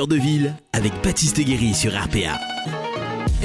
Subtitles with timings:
[0.00, 2.40] de ville avec Baptiste Guéry sur RPA.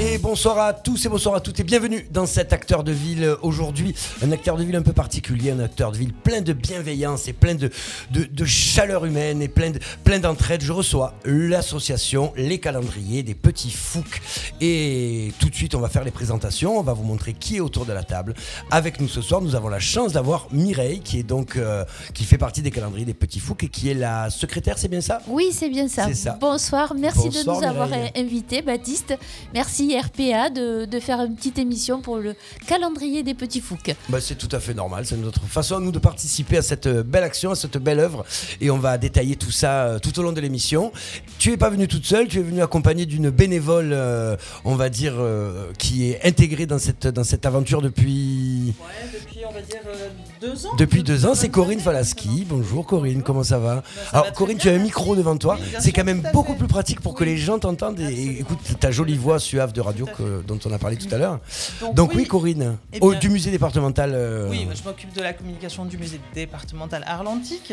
[0.00, 3.34] Et bonsoir à tous et bonsoir à toutes et bienvenue dans cet acteur de ville
[3.42, 3.96] aujourd'hui.
[4.22, 7.32] Un acteur de ville un peu particulier, un acteur de ville plein de bienveillance et
[7.32, 7.68] plein de,
[8.12, 10.62] de, de chaleur humaine et plein de- plein d'entraide.
[10.62, 14.22] Je reçois l'association Les Calendriers des Petits Fouques.
[14.60, 16.78] Et tout de suite, on va faire les présentations.
[16.78, 18.34] On va vous montrer qui est autour de la table.
[18.70, 21.84] Avec nous ce soir, nous avons la chance d'avoir Mireille qui est donc euh,
[22.14, 25.00] qui fait partie des Calendriers des Petits Fouques et qui est la secrétaire, c'est bien
[25.00, 25.20] ça?
[25.26, 26.06] Oui, c'est bien ça.
[26.40, 29.18] Bonsoir, merci Bonsoir, de nous avoir invités, Baptiste.
[29.52, 32.34] Merci RPA de, de faire une petite émission pour le
[32.66, 33.94] calendrier des petits fouques.
[34.08, 36.86] Bah, c'est tout à fait normal, c'est notre façon à nous de participer à cette
[36.86, 38.24] euh, belle action, à cette belle œuvre.
[38.60, 40.92] Et on va détailler tout ça euh, tout au long de l'émission.
[41.38, 44.88] Tu es pas venue toute seule, tu es venue accompagnée d'une bénévole, euh, on va
[44.88, 49.60] dire, euh, qui est intégrée dans cette, dans cette aventure depuis, Ouais, depuis on va
[49.60, 50.08] dire euh,
[50.40, 50.74] deux ans.
[50.76, 51.34] depuis deux ans.
[51.34, 52.46] C'est Corinne Falaski.
[52.48, 55.58] Bonjour Corinne, comment ça va ça Alors va Corinne, tu as un micro devant toi.
[55.80, 56.58] C'est quand même beaucoup fait.
[56.58, 58.38] plus pratique pour que les gens t'entendent et Absolument.
[58.40, 61.40] écoute ta jolie voix suave de radio que- dont on a parlé tout à l'heure.
[61.80, 64.12] Donc, Donc oui, Corinne, Eh au- du musée départemental.
[64.14, 67.72] euh, Oui, je m'occupe de la communication du musée départemental Arlantique.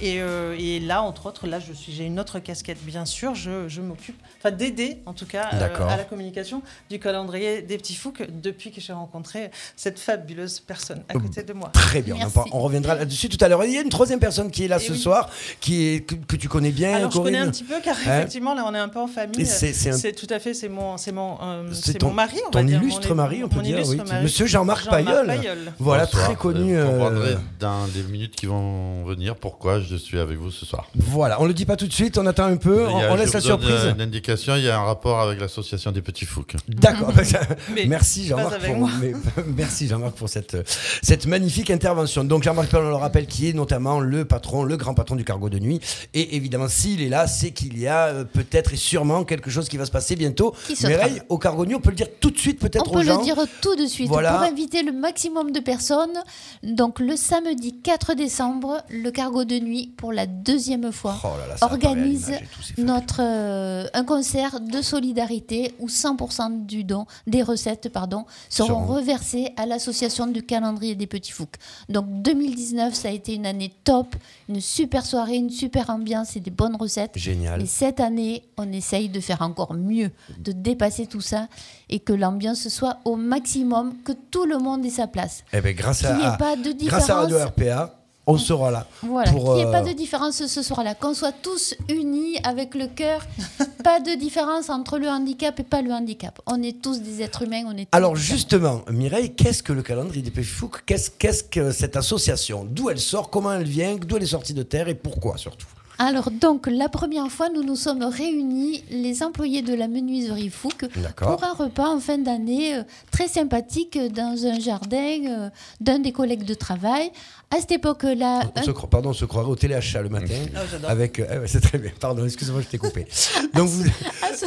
[0.00, 3.34] Et, euh, et là, entre autres, là, je suis, j'ai une autre casquette, bien sûr.
[3.34, 7.76] Je, je m'occupe, enfin, d'aider, en tout cas, euh, à la communication du calendrier des
[7.78, 11.70] petits fouques depuis que j'ai rencontré cette fabuleuse personne à côté de moi.
[11.72, 13.64] Très bien, on, reviendra là-dessus tout à l'heure.
[13.64, 14.98] Il y a une troisième personne qui est là Eh ce oui.
[14.98, 15.28] soir,
[15.60, 18.18] qui est, que, que tu connais bien, Alors, je connais un petit peu, car Hein
[18.18, 19.44] effectivement, là, on est un peu en famille.
[19.46, 22.58] c'est- un- tout à fait, c'est mon, c'est mon, euh, C'est mon mari, on ton
[22.60, 22.80] va dire.
[22.82, 23.98] illustre Mon- mari, on peut dire, oui.
[24.22, 25.26] Monsieur Jean-Marc Pailleul.
[25.26, 25.72] Pailleul.
[25.78, 26.24] Voilà, Bonsoir.
[26.24, 26.74] très connu.
[26.76, 30.86] Vous euh, dans les minutes qui vont venir pourquoi je suis avec vous ce soir.
[30.94, 33.32] voilà, on le dit pas tout de suite, on attend un peu, on, a- laisse
[33.32, 33.70] la donne, surprise.
[33.84, 36.54] euh, Une indication, il y a un rapport avec l'association des petits fouques.
[36.68, 37.12] D'accord.
[37.74, 38.60] Mais merci Jean-Marc
[39.56, 40.56] merci Jean-Marc pour cette,
[41.02, 41.95] cette magnifique intervention.
[42.04, 45.24] Donc Jean-Marc Pailleul, on le rappelle, qui est notamment le patron, le grand patron du
[45.24, 45.80] cargo de nuit.
[46.14, 49.68] Et évidemment, s'il est là, c'est qu'il y a euh, peut-être et sûrement quelque chose
[49.68, 50.54] qui va se passer bientôt.
[50.66, 52.86] Qui se Mireille, au cargo de nuit, on peut le dire tout de suite peut-être
[52.88, 53.18] On aux peut gens.
[53.18, 54.32] le dire tout de suite Voilà.
[54.34, 56.18] pour inviter le maximum de personnes.
[56.62, 61.46] Donc le samedi 4 décembre, le cargo de nuit pour la deuxième fois Oh là
[61.48, 62.32] là, organise
[62.78, 68.86] notre euh, un concert de solidarité où 100% du don des recettes pardon seront Seront-
[68.86, 71.56] reversées à l'association du calendrier des petits fouques.
[71.88, 74.16] Donc 2019 ça a été une année top,
[74.48, 77.12] une super soirée, une super ambiance et des bonnes recettes.
[77.16, 77.62] Génial.
[77.62, 81.48] Et cette année, on essaye de faire encore mieux, de dépasser tout ça
[81.88, 85.44] et que l'ambiance soit au maximum, que tout le monde ait sa place.
[85.52, 87.20] Eh ben, grâce à, ait pas de grâce à.
[87.20, 87.94] Radio RPA,
[88.26, 88.86] on sera là.
[89.02, 92.74] Voilà, qu'il n'y ait pas euh, de différence ce soir-là, qu'on soit tous unis avec
[92.74, 93.24] le cœur,
[93.84, 96.40] pas de différence entre le handicap et pas le handicap.
[96.46, 99.82] On est tous des êtres humains, on est tous Alors justement, Mireille, qu'est-ce que le
[99.82, 100.82] calendrier des Petits Fouques?
[100.86, 102.66] Qu'est-ce qu'est-ce que cette association?
[102.68, 103.30] D'où elle sort?
[103.30, 103.96] Comment elle vient?
[103.96, 104.88] D'où elle est sortie de terre?
[104.88, 105.66] Et pourquoi surtout?
[105.98, 110.84] Alors donc, la première fois, nous nous sommes réunis, les employés de la menuiserie Fouque,
[111.16, 115.48] pour un repas en fin d'année euh, très sympathique euh, dans un jardin euh,
[115.80, 117.10] d'un des collègues de travail.
[117.50, 120.34] À cette époque-là, on un se, cro- Pardon, on se croirait au téléachat le matin.
[120.54, 120.90] Ah, j'adore.
[120.90, 121.92] avec, euh, c'est très bien.
[121.98, 123.06] Pardon, excusez-moi, je t'ai coupé.
[123.54, 123.84] Donc vous,
[124.22, 124.44] à ce,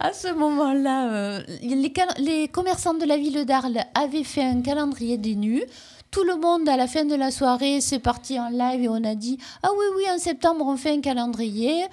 [0.00, 5.16] à ce moment-là, euh, les, les commerçants de la ville d'Arles avaient fait un calendrier
[5.16, 5.62] des nus.
[6.10, 9.04] Tout le monde, à la fin de la soirée, c'est parti en live et on
[9.04, 11.84] a dit Ah oui, oui, en septembre, on fait un calendrier.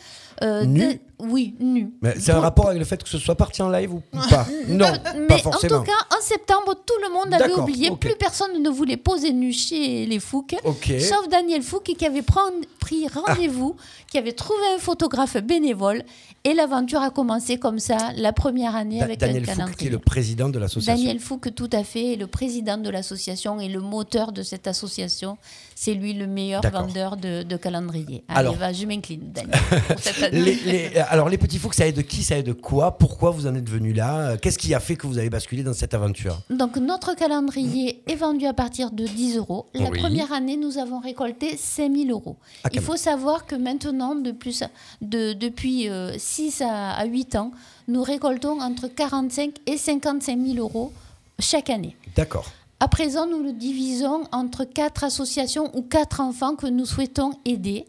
[0.41, 1.93] Euh, Nu de- Oui, nu.
[2.01, 4.45] mais c'est un rapport avec le fait que ce soit parti en live ou pas
[4.67, 5.79] Non, mais pas en forcément.
[5.79, 7.89] tout cas, en septembre, tout le monde avait D'accord, oublié.
[7.89, 7.99] ok.
[8.01, 10.55] Plus personne ne voulait poser nu chez les Fouques.
[10.65, 10.91] Ok.
[10.95, 10.99] Ah.
[10.99, 13.75] Sauf Daniel Fouque qui avait pris rendez-vous,
[14.11, 16.03] qui avait trouvé un photographe bénévole.
[16.43, 19.87] Et l'aventure a commencé comme ça, la première année Da- avec Daniel un Fouque, qui
[19.87, 21.01] est le président de l'association.
[21.03, 24.67] Daniel Fouque, tout à fait, est le président de l'association et le moteur de cette
[24.67, 25.37] association.
[25.77, 28.23] C'est lui le meilleur vendeur de, de calendrier.
[28.29, 29.53] Allez, Alors- va, je m'incline, Daniel.
[30.31, 33.53] Les- les- alors les petits Fouques, ça aide qui Ça aide quoi Pourquoi vous en
[33.55, 36.41] êtes venu là Qu'est-ce qui a fait que vous avez basculé dans cette aventure?
[36.49, 39.65] Donc, notre calendrier est vendu à partir de 10 euros.
[39.73, 39.99] La Oui.
[39.99, 42.37] première année, nous avons récolté 5000 euros.
[42.63, 44.57] Ah, Il faut savoir que maintenant, depuis,
[45.01, 47.51] de, depuis euh, 6 à, à 8 ans,
[47.89, 50.93] nous récoltons entre 45 et 55 000 euros
[51.37, 51.97] chaque année.
[52.15, 52.45] D'accord.
[52.85, 57.87] À présent, nous le divisons entre quatre associations ou quatre enfants que nous souhaitons aider.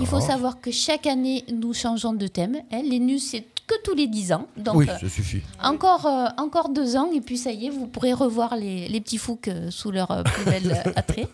[0.00, 2.56] Il faut savoir que chaque année, nous changeons de thème.
[2.72, 2.80] hein.
[2.82, 4.46] Les nus, c'est que tous les 10 ans.
[4.56, 5.42] Donc, oui, euh, ça suffit.
[5.62, 9.00] encore, euh, encore deux ans, et puis ça y est, vous pourrez revoir les, les
[9.00, 11.28] petits fouques euh, sous leur euh, plus bel attrait.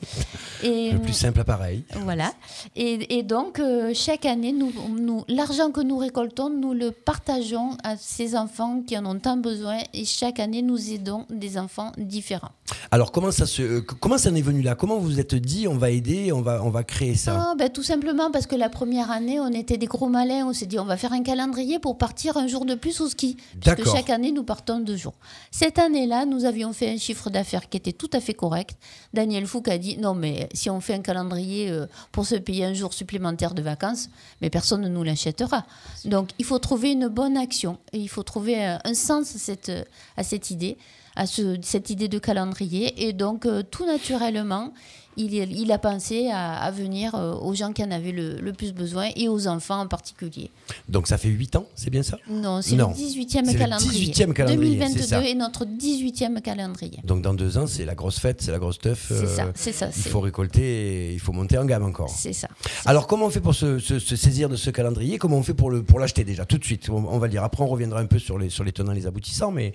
[0.62, 1.84] Et, Le plus simple appareil.
[2.02, 2.32] voilà.
[2.76, 3.60] Et, et donc,
[3.94, 8.98] chaque année, nous, nous, l'argent que nous récoltons, nous le partageons à ces enfants qui
[8.98, 9.78] en ont tant besoin.
[9.92, 12.50] Et chaque année, nous aidons des enfants différents.
[12.90, 14.74] Alors comment ça se, comment ça en est venu là?
[14.74, 17.50] Comment vous vous êtes dit on va aider, on va, on va créer ça?
[17.50, 20.46] Ah, ben, tout simplement parce que la première année, on était des gros malins.
[20.46, 23.08] On s'est dit, on va faire un calendrier pour partir un jour de plus au
[23.08, 23.36] ski.
[23.60, 25.14] Puisque chaque année, nous partons deux jours.
[25.50, 28.76] Cette année-là, nous avions fait un chiffre d'affaires qui était tout à fait correct.
[29.12, 32.64] Daniel Fouque a dit, non, mais si on fait un calendrier euh, pour se payer
[32.64, 34.08] un jour supplémentaire de vacances,
[34.40, 35.66] mais personne ne nous l'achètera.
[36.04, 37.78] Donc, il faut trouver une bonne action.
[37.92, 39.70] Et il faut trouver un sens à cette,
[40.16, 40.76] à cette idée
[41.16, 43.06] à ce- cette idée de calendrier.
[43.06, 44.72] Et donc, euh, tout naturellement,
[45.16, 48.52] il, il a pensé à, à venir euh, aux gens qui en avaient le, le
[48.52, 50.50] plus besoin et aux enfants en particulier.
[50.88, 52.18] Donc ça fait 8 ans, c'est bien ça?
[52.28, 54.12] Non, c'est le 18e C'est le calendrier.
[54.12, 55.24] 18e calendrier, c'est 2022 ça.
[55.24, 56.98] est notre 18e calendrier.
[57.04, 59.06] Donc dans deux ans, c'est la grosse fête, c'est la grosse teuf.
[59.08, 59.88] C'est euh, ça, c'est ça.
[59.96, 62.10] Il faut récolter, et il faut monter en gamme encore.
[62.10, 62.48] C'est ça.
[62.86, 65.18] Alors comment on fait pour se, se- se saisir de ce calendrier?
[65.18, 66.88] Comment on fait pour l'acheter déjà tout de suite?
[66.90, 67.44] On, on va le dire.
[67.44, 69.74] Après on reviendra un peu sur les sur les tenants, les aboutissants, mais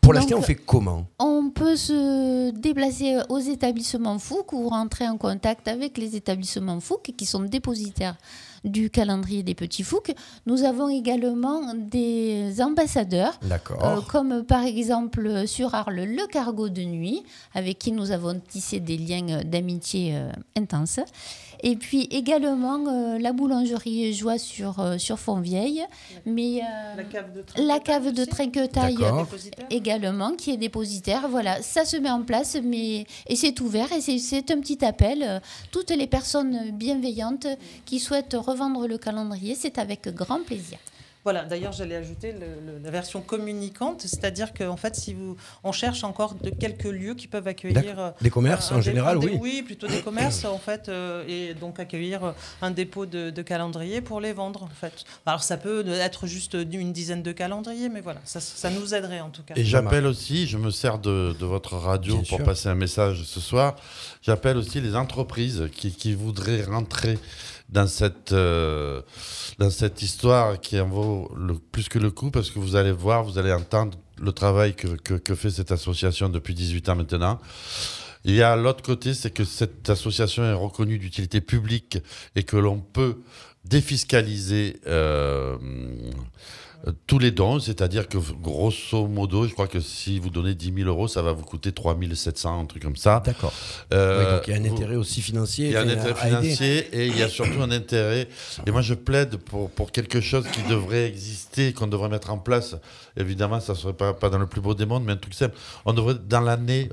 [0.00, 1.06] pour l'acheter on fait comment?
[1.18, 4.18] On peut se déplacer aux établissements
[4.52, 8.16] ou rentrer en contact avec les établissements Fouque qui sont dépositaires
[8.64, 10.14] du calendrier des petits Fouques.
[10.46, 13.38] Nous avons également des ambassadeurs.
[13.82, 17.22] Euh, comme par exemple sur Arles, le cargo de nuit,
[17.54, 21.00] avec qui nous avons tissé des liens d'amitié euh, intenses.
[21.62, 25.84] Et puis également euh, la boulangerie Joie sur, euh, sur Fontvieille,
[26.24, 28.30] mais euh, La cave de la cave de aussi.
[28.30, 28.96] Trinquetaille
[29.70, 31.28] également, qui est dépositaire.
[31.28, 35.42] Voilà, ça se met en place, mais et c'est ouvert et c'est- un petit appel.
[35.72, 37.46] Toutes les personnes bienveillantes
[37.84, 40.78] qui souhaitent revendre le calendrier, c'est avec grand plaisir.
[41.24, 45.72] Voilà, d'ailleurs, j'allais ajouter le- le- la version communicante, c'est-à-dire qu'en fait, si vous, on
[45.72, 47.98] cherche encore de quelques lieux qui peuvent accueillir.
[47.98, 49.36] euh, Des commerces un en général, oui.
[49.40, 52.32] Oui, plutôt des commerces, en fait, euh, et donc accueillir euh,
[52.62, 55.04] un dépôt de, de calendrier pour les vendre, en fait.
[55.26, 59.20] Alors, ça peut être juste une dizaine de calendriers, mais voilà, ça, ça nous aiderait
[59.20, 59.54] en tout cas.
[59.56, 62.44] Et j'appelle aussi, je me sers de, de votre radio Bien pour sûr.
[62.44, 63.76] passer un message ce soir.
[64.22, 67.18] J'appelle aussi les entreprises qui, qui voudraient rentrer
[67.68, 69.02] dans cette, euh,
[69.58, 72.92] dans cette histoire qui en vaut le, plus que le coup parce que vous allez
[72.92, 77.38] voir, vous allez entendre le travail que, que, fait cette association depuis 18 ans maintenant.
[78.24, 81.98] Il y a l'autre côté, c'est que cette association est reconnue d'utilité publique
[82.34, 83.18] et que l'on peut
[83.64, 85.56] défiscaliser euh,
[87.06, 90.88] tous les dons, c'est-à-dire que grosso modo, je crois que si vous donnez 10 000
[90.88, 93.20] euros, ça va vous coûter 3 700, un truc comme ça.
[93.24, 93.52] D'accord.
[93.92, 95.66] Euh, Oui, donc il y a un intérêt aussi financier.
[95.66, 96.28] il y a un intérêt aider.
[96.28, 98.28] financier et il y a surtout un intérêt.
[98.66, 102.38] Et moi, je plaide pour, pour quelque chose qui devrait exister, qu'on devrait mettre en
[102.38, 102.76] place.
[103.16, 105.34] Évidemment, ça ne serait pas, pas dans le plus beau des mondes, mais un truc
[105.34, 105.56] simple.
[105.84, 106.90] On devrait, dans l'année,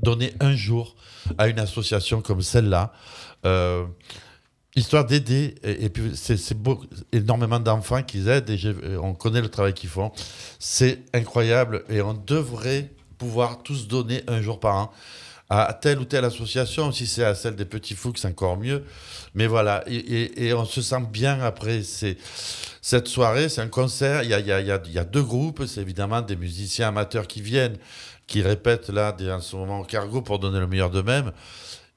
[0.00, 0.94] donner un jour
[1.38, 2.92] à une association comme celle-là.
[3.46, 3.84] euh,
[4.78, 6.38] Histoire d'aider, et, puis c'est
[7.10, 10.12] énormément d'enfants qu'ils aident, et et on connaît le travail qu'ils font.
[10.60, 14.92] C'est incroyable, et on devrait pouvoir tous donner un jour par an
[15.50, 16.92] à telle ou telle association.
[16.92, 18.84] Si c'est à celle des petits fous, c'est encore mieux.
[19.34, 23.48] Mais voilà, et, on se sent bien après cette soirée.
[23.48, 27.78] C'est un concert, il y a, deux groupes, c'est évidemment des musiciens amateurs qui viennent,
[28.26, 31.32] qui répètent là en ce moment au cargo pour donner le meilleur d'eux-mêmes.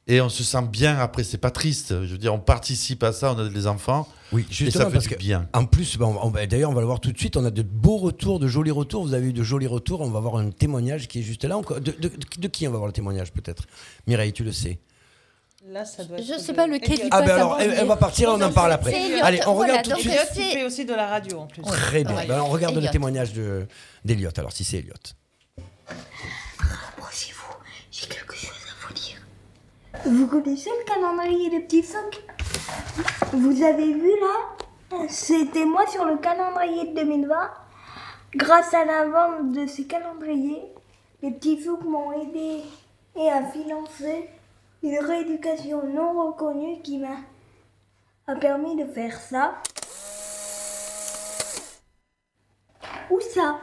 [0.07, 1.89] Et on se sent bien après, c'est pas triste.
[2.06, 4.89] Je veux dire, on participe à ça, on a des enfants, Oui, et justement ça
[4.89, 5.48] fait parce du que bien.
[5.53, 7.38] En plus, ben, on- on- d'ailleurs, on va le voir tout de suite.
[7.38, 9.03] On a de beaux retours, de jolis retours.
[9.06, 10.01] Vous avez eu de jolis retours.
[10.01, 11.56] On va voir un témoignage qui est juste là.
[11.62, 13.63] De, de- de- de qui on va voir le témoignage, peut-être?
[14.07, 14.80] Mireille, tu le sais.
[15.69, 17.04] Là, ça doit Je être sais pas lequel Elliot.
[17.06, 18.92] il Ah, ben alors, elle, va partir, on en parle après.
[18.92, 19.19] C'est Elliot.
[19.24, 20.47] Allez, on Voilà, regarde tout de suite.
[20.56, 21.62] Elliot, aussi de la radio en plus.
[21.62, 22.15] Très bien.
[22.15, 22.25] Ouais.
[22.25, 22.92] Ben, on regarde le Elliot.
[22.92, 23.68] témoignage de-
[24.04, 24.37] d'Eliott.
[24.40, 25.16] Alors, si c'est Eliott.
[26.59, 27.54] Approchez-vous,
[27.92, 28.41] j'ai quelque chose vous.
[30.04, 32.24] Vous connaissez le calendrier des petits phoques?
[33.34, 35.08] Vous avez vu là?
[35.08, 37.52] C'était moi sur le calendrier de 2020.
[38.36, 40.64] Grâce à la vente de ces calendriers,
[41.22, 42.64] les petits phoques m'ont aidé
[43.16, 44.28] et à financer
[44.81, 47.18] une rééducation non reconnue qui m'a
[48.26, 49.54] a permis de faire ça.
[53.12, 53.60] Ou ça?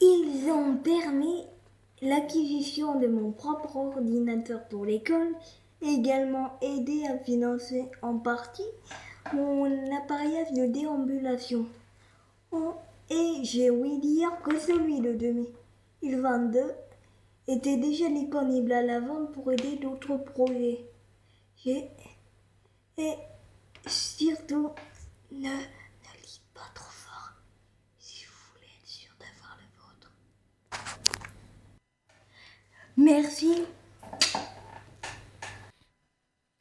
[0.00, 1.44] Ils ont permis
[2.02, 5.34] l'acquisition de mon propre ordinateur pour l'école,
[5.82, 8.62] également aidé à financer en partie
[9.34, 11.66] mon appareillage de déambulation.
[12.52, 12.74] Oh,
[13.10, 16.62] et j'ai ouï dire que celui de 2022
[17.48, 20.84] était déjà disponible à la vente pour aider d'autres projets.
[21.66, 21.84] Et
[23.86, 24.72] Surtout,
[25.30, 27.34] ne, ne lis pas trop fort
[28.00, 30.10] si vous voulez être sûr d'avoir le vôtre.
[32.96, 33.64] Merci.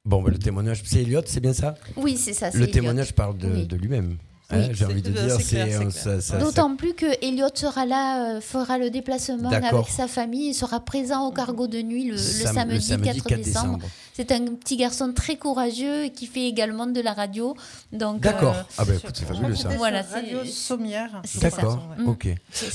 [0.04, 1.76] Bon, bah, le témoignage, c'est Elliot, c'est bien ça?
[1.96, 2.52] Oui, c'est ça.
[2.52, 2.74] c'est Le Elliot.
[2.74, 3.66] témoignage parle de, Oui.
[3.68, 4.18] de lui-même.
[4.54, 8.90] Oui, J'ai envie de dire, c'est D'autant plus que Elliot sera là, euh, fera le
[8.92, 13.22] déplacement avec sa famille, il sera présent au cargo de nuit le, le Sam- samedi,
[13.22, 13.80] 4, décembre.
[14.14, 17.56] C'est un petit garçon très courageux qui fait également de la radio.
[17.92, 18.56] Donc, D'accord.
[18.56, 19.70] euh, ah bah écoute, c'est fabuleux ça.
[19.70, 21.22] Voilà, Radio c'est- Sommière.
[21.42, 21.90] D'accord.
[21.98, 22.04] ouais.
[22.06, 22.10] Mm.
[22.10, 22.28] Ok.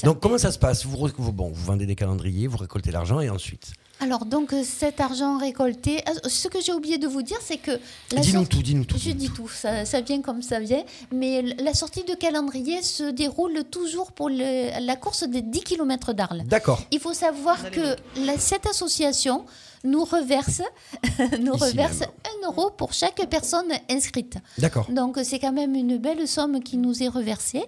[0.03, 0.85] Donc comment ça se passe?
[0.85, 3.73] Vous, re- vous- bon, vous vendez des calendriers, vous récoltez l'argent et ensuite?
[4.03, 7.59] Alors, donc, euh, cet argent récolté, ah, ce que j'ai oublié de vous dire, c'est
[7.59, 7.73] que.
[8.13, 8.97] la Dis-nous tout, dis-nous tout.
[8.99, 10.83] Je dis tout, ça, ça vient comme ça vient.
[11.13, 16.13] Mais la sortie de calendrier se déroule toujours pour le- la course des 10 km
[16.15, 16.43] d'Arles.
[16.47, 16.81] D'accord.
[16.91, 19.45] Il faut savoir que la- cette association
[19.85, 20.63] nous reverse,
[21.41, 22.09] nous Ici reverse même.
[22.45, 24.37] euro pour chaque personne inscrite.
[24.59, 24.87] D'accord.
[24.91, 27.65] Donc c'est quand même une belle somme qui nous est reversée.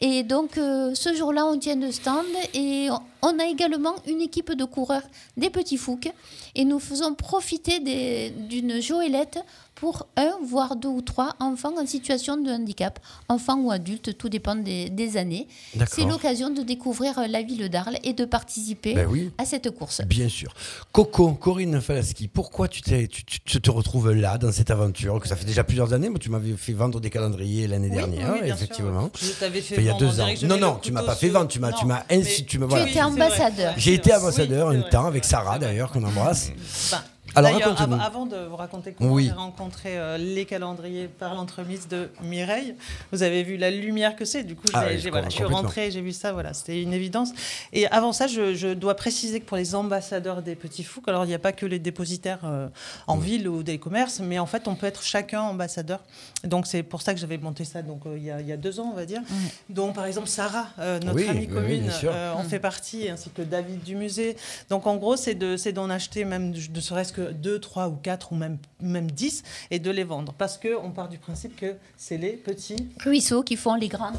[0.00, 2.88] Et donc euh, ce jour-là, on tient le stand et
[3.22, 5.02] on- a également une équipe de coureurs
[5.36, 6.10] des petits fouques
[6.54, 9.38] et nous faisons profiter d'une joëlette
[9.82, 14.28] pour un, voire deux ou trois enfants en situation de handicap, enfants ou adultes, tout
[14.28, 15.48] dépend des, des années.
[15.90, 19.32] C'est l'occasion de découvrir la ville d'Arles et de participer Ben oui.
[19.38, 20.02] à cette course.
[20.06, 20.54] Bien sûr.
[20.92, 25.18] Coco, Corinne Falaski, pourquoi tu, t'es- tu, tu- tu te retrouves là, dans cette aventure,
[25.18, 27.96] que ça fait déjà plusieurs années, moi tu m'avais fait vendre des calendriers l'année Oui,
[27.96, 28.62] dernière, oui, bien sûr.
[28.62, 29.10] effectivement.
[29.20, 30.28] Je t'avais fait Enfin, il y a deux ans.
[30.44, 32.84] Non, non, tu m'as pas fait vendre, tu m'as- tu m'as ainsi- tu voilà.
[32.84, 33.74] Tu étais ambassadeur.
[33.76, 36.50] J'ai été ambassadeur Oui, un temps avec Sarah d'ailleurs, qu'on embrasse.
[36.92, 36.98] Ben,
[37.34, 39.26] Alors, av- avant de vous raconter comment Oui.
[39.26, 42.74] j'ai rencontré euh, les calendriers par l'entremise de Mireille,
[43.10, 44.42] vous avez vu la lumière que c'est.
[44.44, 47.30] Du coup, Ah oui, voilà, je suis rentrée, j'ai vu ça, voilà, c'était une évidence.
[47.72, 51.24] Et avant ça, je, je dois préciser que pour les ambassadeurs des petits foucs, alors
[51.24, 52.68] il n'y a pas que les dépositaires euh,
[53.06, 56.00] en ville ou des commerces, mais en fait, on peut être chacun ambassadeur.
[56.44, 58.52] Donc c'est pour ça que j'avais monté ça donc euh, il y, a- il y
[58.52, 59.22] a deux ans, on va dire.
[59.70, 63.42] Donc par exemple Sarah, euh, notre Oui, amie commune, euh, on fait partie, ainsi que
[63.42, 64.36] David du musée.
[64.68, 67.96] Donc en gros, c'est de- c'est d'en acheter même de serait-ce que 2, 3 ou
[67.96, 70.32] 4 ou même, même 10 et de les vendre.
[70.36, 74.18] Parce qu'on part du principe que c'est les petits Ruisseaux qui font les grandes.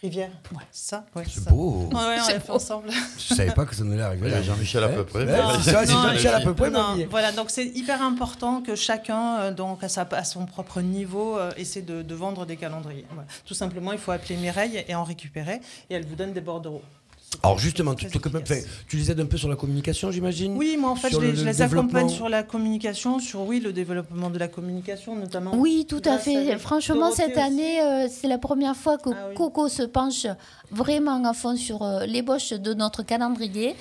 [0.00, 0.30] rivières.
[0.70, 1.50] Ça, ouais, C'est ça.
[1.50, 1.88] beau.
[1.92, 2.54] Ouais, ouais, on C'est l'a fait beau.
[2.54, 2.88] ensemble.
[3.18, 4.28] Je savais pas que ça allait arriver.
[4.28, 5.24] Il y a Jean-Michel à peu près.
[5.26, 6.70] Ouais, c'est c'est Jean-Michel à peu près.
[7.10, 11.36] Voilà, donc c'est hyper important que chacun, euh, donc à, sa- à son propre niveau,
[11.36, 13.06] euh, essaie de, de vendre des calendriers.
[13.10, 13.26] Voilà.
[13.44, 15.60] Tout simplement, il faut appeler Mireille et en récupérer,
[15.90, 16.82] et elle vous donne des bordereaux.
[17.42, 18.56] Alors justement, tu, enfin,
[18.92, 21.30] les aides un peu sur la communication, j'imagine Oui, moi en fait, Sur je les,
[21.32, 25.14] le- je le les accompagne sur la communication, sur oui, le développement de la communication
[25.14, 25.52] notamment.
[25.54, 26.56] Oui, tout à fait.
[26.58, 27.40] Franchement, Dorothée cette aussi.
[27.40, 29.34] année, euh, c'est la première fois que Ah oui.
[29.34, 30.26] Coco se penche
[30.70, 33.76] vraiment à fond sur euh, l'ébauche de notre calendrier.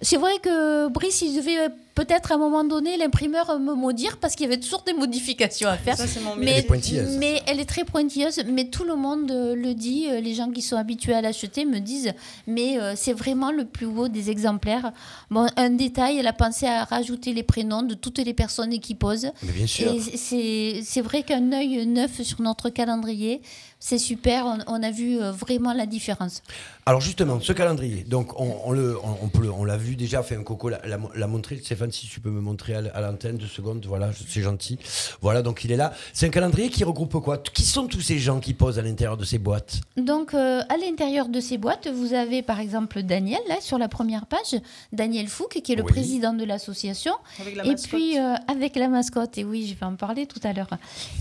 [0.00, 4.36] C'est vrai que Brice, il devait peut-être à un moment donné l'imprimeur me maudire parce
[4.36, 5.96] qu'il y avait toujours des modifications à faire.
[5.96, 7.16] Ça, c'est mon Elle Mais, est pointilleuse.
[7.18, 10.50] mais elle est très pointilleuse, mais tout le monde euh, le dit, euh, les gens
[10.50, 12.12] qui sont habitués à l'acheter me disent,
[12.46, 14.92] mais euh, c'est vraiment le plus beau des exemplaires.
[15.30, 18.94] Bon, un détail, elle a pensé à rajouter les prénoms de toutes les personnes qui
[18.94, 19.30] posent.
[19.42, 19.90] Mais bien sûr.
[19.92, 23.40] Et c'est c'est vrai qu'un œil neuf sur notre calendrier,
[23.80, 26.42] c'est super, on, on a vu vraiment la différence.
[26.84, 29.96] Alors justement, ce calendrier, donc on, on le, on, on peut le- on l'a vu
[29.96, 31.56] déjà, fait un coco l'a, l'a- l'a montré.
[31.86, 34.78] Stéphane, si tu peux me montrer à, l'antenne deux secondes, voilà, c'est gentil.
[35.20, 35.92] Voilà, donc il est là.
[36.12, 37.38] C'est un calendrier qui regroupe quoi?
[37.38, 39.80] Qui sont tous ces gens qui posent à l'intérieur de ces boîtes?
[39.96, 43.88] Donc, euh, à l'intérieur de ces boîtes, vous avez par exemple Daniel, là, sur la
[43.88, 44.60] première page,
[44.92, 45.92] Daniel Fouque, qui est le Oui.
[45.92, 47.12] président de l'association.
[47.40, 50.40] Avec la Et puis, euh, avec la mascotte, et oui, je vais en parler tout
[50.42, 50.70] à l'heure.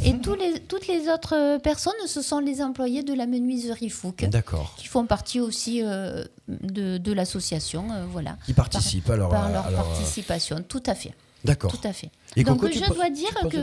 [0.04, 4.26] Et tous les, toutes les autres personnes, ce sont les employés de la menuiserie Fouque,
[4.26, 4.76] D'accord.
[4.78, 9.52] qui font partie aussi euh, de, de l'association, euh, voilà, Qui participent alors par à-
[9.52, 10.64] leur alors, euh, participation.
[10.68, 11.72] Tout à fait, D'accord.
[11.72, 12.10] tout à fait.
[12.36, 13.58] Et Donc, Coco, je dois dire que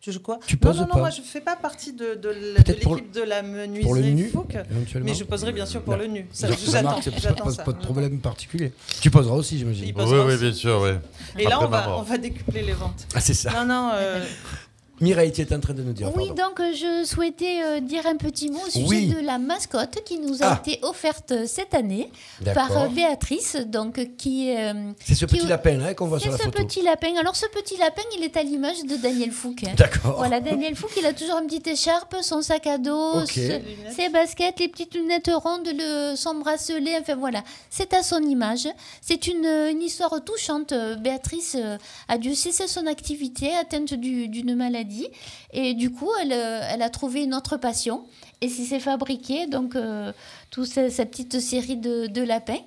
[0.00, 2.18] Tu joues quoi Tu Non, poses non, pas non, moi je fais pas partie de,
[2.56, 5.06] l'équipe de la Pour le menuiserie nu, Fouque, éventuellement.
[5.10, 5.98] mais je poserai bien sûr pour Non.
[6.00, 6.26] le nu.
[6.32, 7.64] Ça, j'attends, pas, ça.
[7.64, 8.72] pas de problème particulier.
[9.00, 9.92] Tu poseras aussi, j'imagine.
[9.96, 10.90] Oui, oui, bien sûr, oui.
[11.40, 13.06] Et là, on va, on va décupler les ventes.
[13.14, 13.50] Ah, c'est ça.
[13.52, 14.24] Non, non, euh,
[15.00, 16.10] Mireille, tu es en train de nous dire.
[16.16, 16.42] Oui, pardon.
[16.56, 19.06] donc je souhaitais euh, dire un petit mot au sujet Oui.
[19.08, 20.62] de la mascotte qui nous a Ah.
[20.64, 22.10] été offerte cette année
[22.54, 24.72] par euh, Béatrice, donc qui euh,
[25.04, 26.64] C'est ce qui- petit lapin hein, qu'on voit sur c'est la ce photo.
[26.64, 27.14] petit lapin.
[27.18, 29.64] Alors ce petit lapin, il est à l'image de Daniel Fouque.
[29.64, 29.74] hein.
[29.76, 30.16] D'accord.
[30.18, 33.60] Voilà, Daniel Fouque, il a toujours une petite écharpe, son sac à dos, ce-
[33.94, 38.66] ses baskets, les petites lunettes rondes, le, son bracelet, enfin voilà, c'est à son image.
[39.00, 40.72] C'est une, une histoire touchante.
[41.00, 41.76] Béatrice euh,
[42.08, 44.54] a dû cesser son activité, atteinte du- d'une
[45.52, 48.04] et du coup, elle, euh, elle a trouvé une autre passion,
[48.40, 50.12] et s'est fabriqué donc euh,
[50.50, 52.60] toute ce- cette petite série de, de lapins.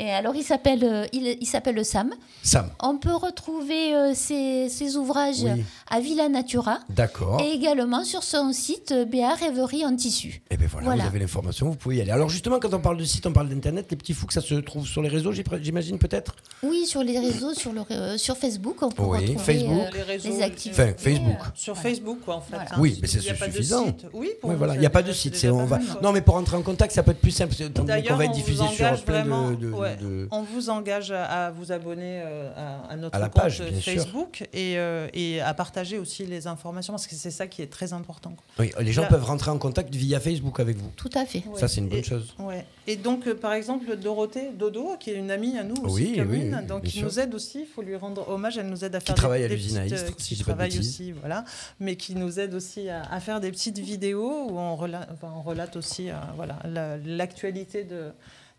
[0.00, 2.14] Et alors, il s'appelle euh, il, il s'appelle Sam.
[2.44, 2.70] Sam.
[2.80, 5.64] On peut retrouver euh, ses, ses ouvrages Oui.
[5.90, 7.40] à Villa Natura D'accord.
[7.42, 10.40] et également sur son site euh, BA Rêverie en tissu.
[10.50, 11.02] Et bien voilà, Voilà.
[11.02, 12.12] vous avez l'information, vous pouvez y aller.
[12.12, 14.40] Alors justement, quand on parle de site, on parle d'internet, les petits fous que ça
[14.40, 16.36] se trouve sur les réseaux, j'ai- j'imagine peut-être?
[16.62, 19.82] Oui, sur les réseaux, sur, le, euh, sur Facebook, on peut Oui, retrouver Facebook.
[19.92, 20.82] euh, Les réseaux, les activités.
[20.82, 21.38] Enfin, Facebook.
[21.54, 22.54] Sur Facebook, quoi, en fait.
[22.54, 22.70] Voilà.
[22.72, 22.76] hein.
[22.78, 23.86] Oui, mais c'est Il y a pas de suffisant.
[23.86, 24.06] site.
[24.12, 25.36] Oui, pour Oui, nous, voilà, il n'y a pas de c'est site.
[25.36, 26.00] c'est- on pas va...
[26.02, 28.16] Non, mais pour rentrer en contact, ça peut être plus simple, étant donné qu'on D'ailleurs,
[28.18, 31.10] va être vous diffusé sur engage plein vraiment, de, de- ouais, de- on vous engage
[31.12, 33.62] à, à vous abonner euh, à, à notre À la compte page.
[33.80, 37.66] Facebook et, euh, et à partager aussi les informations parce que c'est ça qui est
[37.66, 38.34] très important.
[38.58, 40.90] Oui, les gens Là- peuvent rentrer en contact via Facebook avec vous.
[40.96, 41.42] Tout à fait.
[41.56, 42.34] Ça, c'est une bonne Et- chose.
[42.38, 42.64] Ouais.
[42.86, 46.16] Et donc, euh, par exemple, Dorothée Dodo, qui est une amie à nous aussi, Oui,
[46.16, 47.04] commune, oui, oui, donc qui sûr.
[47.04, 49.44] nous aide aussi, il faut lui rendre hommage, elle nous aide à faire travaille des,
[49.46, 51.44] à des l'usine à petites, Istres, si qui pas travaille aussi, voilà,
[51.80, 55.32] mais qui nous aide aussi à, à faire des petites vidéos où on relate, enfin,
[55.36, 58.10] on relate aussi euh, voilà, la- l'actualité de,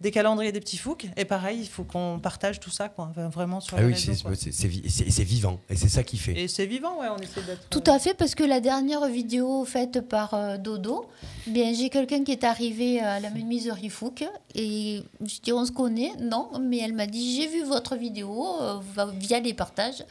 [0.01, 1.08] des calendriers des petits foucs.
[1.18, 5.24] Et pareil, il faut qu'on partage tout ça, quoi, enfin, vraiment sur Ah oui, c'est
[5.24, 6.39] vivant et c'est ça qui fait.
[6.39, 7.68] Et c'est vivant, ouais, on essaie d'être.
[7.70, 11.06] Tout à fait, parce que la dernière vidéo faite par euh, Dodo,
[11.48, 14.25] bien j'ai quelqu'un qui est arrivé à la menuiserie Fouque
[14.56, 18.62] et je dis on se connaît, non, mais elle m'a dit j'ai vu votre vidéo
[18.62, 18.79] euh,
[19.18, 20.03] via les partages.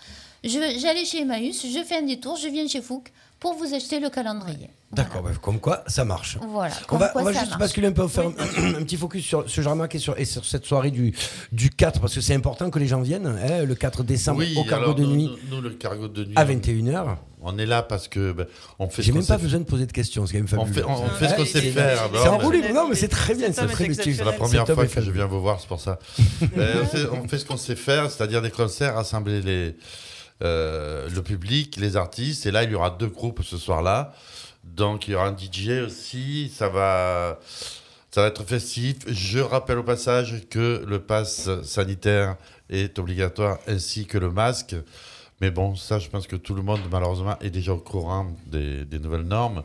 [0.45, 4.11] J'allais chez Emmaüs, je fais un détour, je viens chez Fouque pour vous acheter le
[4.11, 4.71] calendrier.
[4.91, 6.39] D'accord, bah, comme quoi ça marche.
[6.51, 6.75] Voilà.
[6.85, 7.61] On comme va, quoi on va ça juste marche.
[7.61, 10.45] basculer un peu, faire un, un petit focus sur ce Jarmac et sur, et sur
[10.47, 11.15] cette soirée du,
[11.53, 14.65] du 4, parce que c'est important que les gens viennent, hein, le 4 décembre au
[14.65, 16.33] cargo alors, de nous, nuit Nous, nous, le cargo de nuit.
[16.37, 17.17] à 21h.
[17.43, 18.47] On est là parce que ben,
[18.81, 19.03] on fait.
[19.03, 20.83] J'ai ce même pas besoin de poser de questions, c'est quand même On fabuleux.
[20.83, 21.99] fait, on, on fait ce qu'on sait c'est- faire.
[22.13, 24.15] C'est alors, en mais- roue libre, non, mais c'est très bien, c'est très métier.
[24.15, 25.99] C'est la première fois que je viens vous voir, c'est pour ça.
[26.57, 29.77] Euh, on, fait, on fait ce qu'on sait faire, c'est-à-dire des concerts, rassembler les,
[30.43, 32.47] euh, le public, les artistes.
[32.47, 34.15] Et là, il y aura deux groupes ce soir-là.
[34.65, 36.53] Donc, il y aura un DJ aussi.
[36.55, 37.39] Ça va,
[38.11, 38.97] ça va être festif.
[39.09, 42.37] Je rappelle au passage que le pass sanitaire
[42.71, 44.77] est obligatoire ainsi que le masque.
[45.41, 48.85] Mais bon, ça, je pense que tout le monde, malheureusement, est déjà au courant des,
[48.85, 49.63] des nouvelles normes.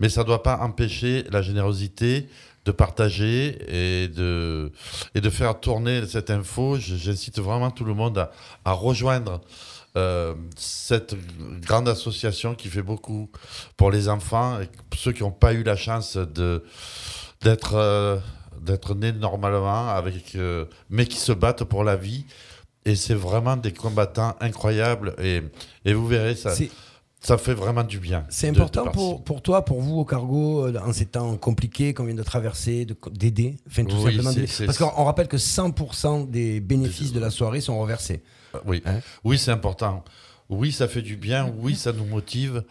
[0.00, 2.28] Mais ça ne doit pas empêcher la générosité
[2.64, 4.72] de partager et de,
[5.14, 6.76] et de faire tourner cette info.
[6.78, 8.32] J'incite vraiment tout le monde à,
[8.64, 9.40] à rejoindre
[9.96, 11.14] euh, cette
[11.60, 13.30] grande association qui fait beaucoup
[13.76, 14.58] pour les enfants
[14.96, 16.60] ceux qui n'ont pas eu la chance euh,
[17.42, 22.24] d'être nés normalement avec euh, mais qui se battent pour la vie.
[22.84, 25.14] Et c'est vraiment des combattants incroyables.
[25.22, 25.42] Et,
[25.84, 26.54] et vous verrez ça
[27.22, 30.04] ça fait vraiment du bien C'est de- de important pour, pour toi, pour vous au
[30.04, 34.14] cargo, euh, en ces temps compliqués qu'on vient de traverser, de- d'aider, enfin tout Oui,
[34.16, 34.30] simplement.
[34.66, 38.22] Parce qu'on on rappelle que 100% des bénéfices de la soirée sont reversés.
[38.66, 40.04] Oui, Hein oui c'est important.
[40.52, 41.52] Oui, ça fait du bien.
[41.58, 42.62] Oui, ça nous motive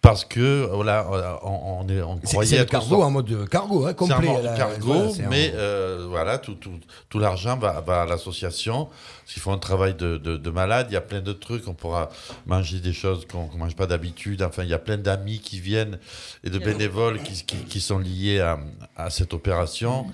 [0.00, 1.06] parce que voilà,
[1.42, 3.88] on, on est, on C'est croyait c'est le être cargo en mode euh, cargo, hein,
[3.88, 4.28] C'est complet.
[4.28, 6.72] un cargo, voilà, c'est un- mais euh, voilà, tout, tout,
[7.08, 8.84] tout l'argent va, va à l'association.
[8.86, 10.88] Parce qu'ils font un travail de, de, de malade.
[10.90, 11.66] Il y a plein de trucs.
[11.68, 12.10] On pourra
[12.44, 14.42] manger des choses qu'on ne mange pas d'habitude.
[14.42, 15.98] Enfin, il y a plein d'amis qui viennent
[16.44, 18.58] et de bénévoles qui, qui, qui sont liés à,
[18.96, 20.06] à cette opération.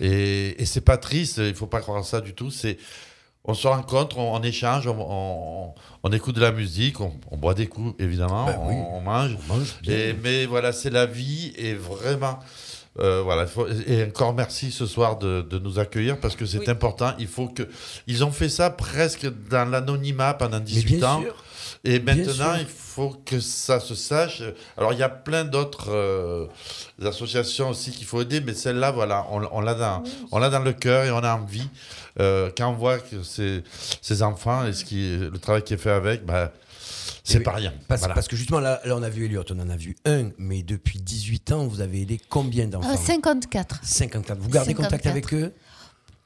[0.00, 1.36] Et, et c'est pas triste.
[1.38, 2.50] Il ne faut pas croire ça du tout.
[2.50, 2.76] C'est
[3.44, 7.36] on se rencontre, on, on échange, on, on- on écoute de la musique, on, on
[7.36, 8.74] boit des coups évidemment, Ben oui.
[8.92, 9.36] on, mange.
[9.48, 9.94] On mange bien.
[9.96, 12.38] Et- mais voilà, c'est la vie et vraiment.
[13.00, 16.58] euh, voilà, faut- et encore merci ce soir de, de nous accueillir parce que c'est
[16.58, 16.68] Oui.
[16.68, 17.12] important.
[17.18, 17.62] Il faut que
[18.06, 21.20] ils ont fait ça presque dans l'anonymat pendant Mais 18 bien ans.
[21.22, 21.34] sûr.
[21.84, 24.42] Et maintenant, il faut que ça se sache.
[24.76, 26.46] Alors, il y a plein d'autres euh,
[27.04, 30.58] associations aussi qu'il faut aider, mais celle-là, voilà, on, on l'a dans, on l'a dans
[30.58, 31.68] le cœur et on a envie.
[32.20, 33.62] Euh, quand on voit que ces,
[34.02, 36.52] ces enfants et ce qui, le travail qui est fait avec, bah,
[37.22, 37.72] c'est oui, pas rien.
[37.86, 38.14] Parce, Voilà.
[38.14, 40.62] parce que justement, là, là, on a vu Elliot, on en a vu un, mais
[40.62, 42.90] depuis 18 ans, vous avez aidé combien d'enfants?
[42.92, 43.80] Euh, 54.
[43.84, 44.38] 54.
[44.40, 45.10] Vous gardez contact 54.
[45.12, 45.52] avec eux?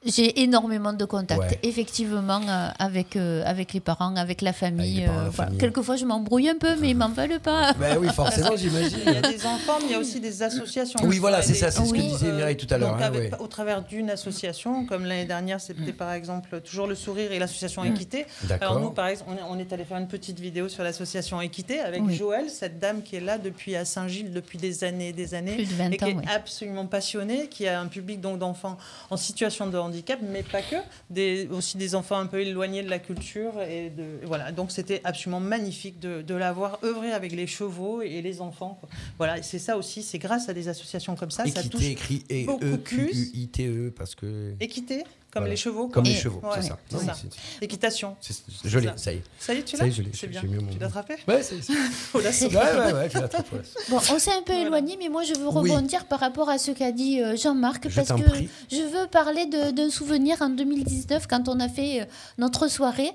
[0.05, 1.59] J'ai énormément de contacts, Ouais.
[1.63, 4.99] effectivement, euh, avec, euh, avec les parents, avec la famille.
[4.99, 5.45] Avec les parents, euh, la voilà.
[5.45, 5.57] famille.
[5.59, 7.73] Quelquefois, je m'embrouille un peu, mais ils m'en veulent pas.
[7.79, 9.07] Ben oui, forcément, Il y j'imagine.
[9.07, 10.99] a des enfants, mais il y a aussi des associations.
[11.03, 13.31] Oui, voilà, c'est ça, c'est ce que Oui, disait Mireille tout à l'heure, hein, ouais.
[13.39, 17.83] Au travers d'une association, comme l'année dernière, c'était par exemple toujours le sourire et l'association
[17.83, 18.25] Équité.
[18.43, 18.71] D'accord.
[18.71, 22.01] Alors nous, par exemple, on est, allé faire une petite vidéo sur l'association Équité avec
[22.03, 22.15] Oui.
[22.15, 25.55] Joël, cette dame qui est là depuis à Saint-Gilles depuis des années et des années.
[25.55, 28.77] Plus de 20 et qui ans, est absolument passionnée, qui a un public donc d'enfants
[29.09, 29.92] en situation de handicap,
[30.31, 30.75] mais pas que,
[31.09, 34.51] des, aussi des enfants un peu éloignés de la culture et de et voilà.
[34.51, 38.77] Donc c'était absolument magnifique de, de la voir œuvrer avec les chevaux et les enfants.
[38.79, 38.89] quoi.
[39.17, 41.91] Voilà, et c'est ça aussi, c'est grâce à des associations comme ça, ça touche Équité
[41.91, 43.11] écrit et beaucoup E plus.
[43.11, 45.51] U I T E parce que Équité comme Voilà.
[45.53, 45.87] les chevaux.
[45.87, 46.77] Comme les chevaux, Ouais, c'est ça.
[46.91, 47.13] Non, ça.
[47.19, 48.15] c'est- Équitation.
[48.63, 48.97] Je l'ai, ça.
[48.97, 49.23] ça y est.
[49.39, 50.41] Ça y est, tu Ça l'as y est, je l'ai, C'est bien.
[50.41, 51.55] j'ai mis mon- Tu l'as attrapé Ouais, c'est.
[52.13, 53.47] Ouais, ouais, ouais, je l'attrape.
[53.89, 54.61] Bon, on s'est un peu Voilà.
[54.61, 55.71] éloigné, mais moi je veux Oui.
[55.71, 58.49] rebondir par rapport à ce qu'a dit euh, Jean-Marc, Je parce que prie.
[58.71, 62.05] je veux parler d'un souvenir en 2019 quand on a fait euh,
[62.37, 63.09] notre soirée.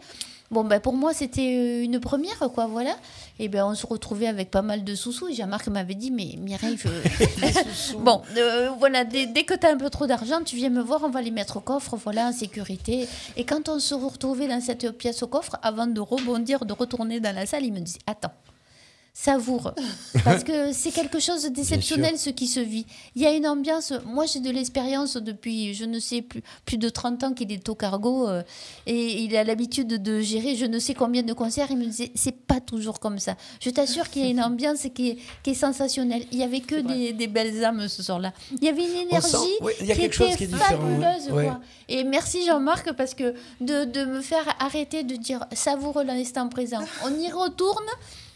[0.50, 2.96] Bon, ben pour moi c'était euh, une première, quoi, voilà.
[3.38, 5.28] Et ben on se retrouvait avec pas mal de sous-sous.
[5.28, 7.96] Et Jean-Marc m'avait dit, mais Mireille, je...
[7.98, 10.80] bon, euh, voilà, dès, dès que tu as un peu trop d'argent, tu viens me
[10.80, 13.06] voir, on va les mettre au coffre, voilà, en sécurité.
[13.36, 17.20] Et quand on se retrouvait dans cette pièce au coffre, avant de rebondir, de retourner
[17.20, 18.32] dans la salle, il me disait, attends
[19.20, 19.72] savoure.
[20.24, 22.86] Parce que c'est quelque chose d'exceptionnel ce qui se vit.
[23.16, 23.92] Il y a une ambiance.
[24.06, 27.68] Moi, j'ai de l'expérience depuis, je ne sais plus, plus de 30 ans qu'il est
[27.68, 28.42] au cargo euh,
[28.86, 31.66] et il a l'habitude de gérer je ne sais combien de concerts.
[31.70, 33.34] Il me disait, c'est pas toujours comme ça.
[33.60, 36.24] Je t'assure qu'il y a une ambiance qui est, qui est sensationnelle.
[36.30, 38.32] Il y avait que des, des belles âmes ce soir-là.
[38.52, 40.44] Il y avait une sent- énergie ouais, il y a qui quelque chose était qui
[40.44, 41.30] est différent, fabuleuse.
[41.32, 41.44] ouais.
[41.46, 41.60] quoi.
[41.88, 46.80] Et merci Jean-Marc parce que de, de me faire arrêter de dire savoure l'instant présent.
[47.04, 47.86] On y retourne,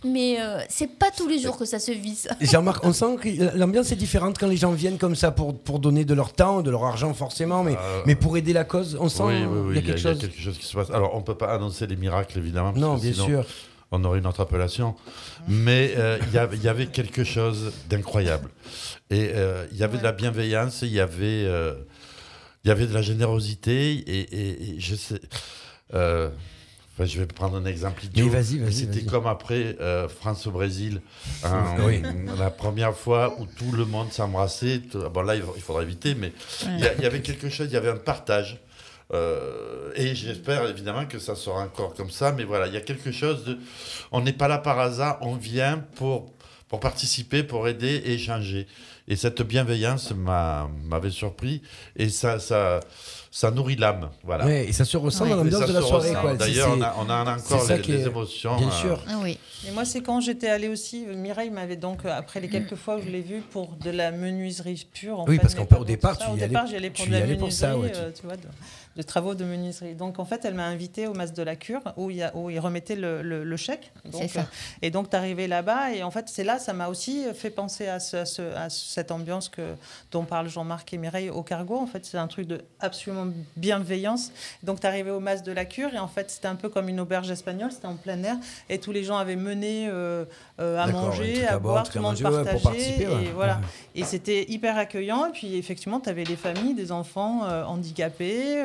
[0.04, 2.14] mais euh, c'est pas tous les jours que ça se vit.
[2.14, 2.36] ça.
[2.40, 5.78] Jean-Marc, on sent que l'ambiance est différente quand les gens viennent comme ça pour, pour
[5.78, 8.96] donner de leur temps, de leur argent forcément, mais, Euh, mais pour aider la cause,
[9.00, 10.18] on sent oui, oui, oui, il y a quelque chose.
[10.18, 10.90] quelque chose qui se passe.
[10.90, 12.70] Alors, on peut pas annoncer les miracles, évidemment.
[12.72, 13.44] parce Non, que bien sinon, sûr.
[13.94, 14.94] On aurait une autre appellation.
[15.48, 18.48] Mais euh, il y avait- il y avait quelque chose d'incroyable.
[19.10, 21.74] Et euh, il y avait de la bienveillance, il y avait, euh,
[22.64, 23.92] il y avait de la générosité.
[23.92, 25.20] Et, et- et je sais.
[26.94, 28.26] Enfin, je vais prendre un exemple idiot.
[28.26, 29.06] Mais vas-y, vas-y, C'était vas-y.
[29.06, 31.00] comme après euh, France-Brésil,
[31.44, 32.02] hein, Oui.
[32.38, 34.80] la première fois où tout le monde s'embrassait.
[34.90, 36.32] Tout- Bon, là, il faudra éviter, mais
[36.64, 38.58] il y, avait quelque chose, il y avait un partage.
[39.12, 42.80] Euh, et j'espère évidemment que ça sera encore comme ça, mais voilà, il y a
[42.80, 43.58] quelque chose de.
[44.10, 46.32] On n'est pas là par hasard, on vient pour,
[46.68, 48.66] pour participer, pour aider, échanger.
[49.08, 51.60] Et cette bienveillance m'a- m'avait surpris,
[51.96, 52.80] et ça, ça,
[53.34, 54.10] ça nourrit l'âme.
[54.22, 54.44] Voilà.
[54.44, 55.30] Ouais, et ça se ressent Ouais.
[55.30, 56.12] dans l'ambiance de la soirée.
[56.38, 58.56] D'ailleurs, on a, on a encore les, qui est- les émotions.
[58.58, 59.02] Bien euh, sûr.
[59.08, 59.38] Ah oui.
[59.66, 62.96] Et moi, c'est quand j'étais allée aussi, Mireille m'avait donc, euh, après les quelques fois
[62.96, 65.20] où je l'ai vue, pour de la menuiserie pure.
[65.20, 66.44] en Oui, fait, parce qu'au départ, tu y Au allais-
[66.76, 68.42] allais pour de la allais pour ça, menuiserie, ouais, tu- euh, tu vois, de,
[68.96, 69.94] de travaux de menuiserie.
[69.94, 72.36] Donc, en fait, elle m'a invitée au Mas de la Cure, où il, y a,
[72.36, 73.92] où il remettait le, le- le chèque.
[74.12, 74.40] C'est ça.
[74.40, 74.42] euh,
[74.82, 77.86] et donc, tu arrivé là-bas, et en fait, c'est là, ça m'a aussi fait penser
[77.86, 79.62] à, ce- à ce- à cette ambiance que,
[80.10, 81.76] dont parle Jean-Marc et Mireille au cargo.
[81.78, 83.21] En fait, c'est un truc de absolument
[83.56, 84.32] bienveillance.
[84.62, 86.88] Donc, tu arrivé au Mas de la Cure, et en fait, c'était un peu comme
[86.88, 88.36] une auberge espagnole, c'était en plein air,
[88.68, 90.24] et tous les gens avaient mené euh,
[90.60, 93.06] euh, à manger, à, à boire, tout le monde partageait.
[93.06, 93.24] ouais.
[93.24, 93.60] Et voilà.
[93.94, 95.26] Et c'était hyper accueillant.
[95.26, 98.62] Et puis, effectivement, tu avais des familles, des enfants euh, handicapés,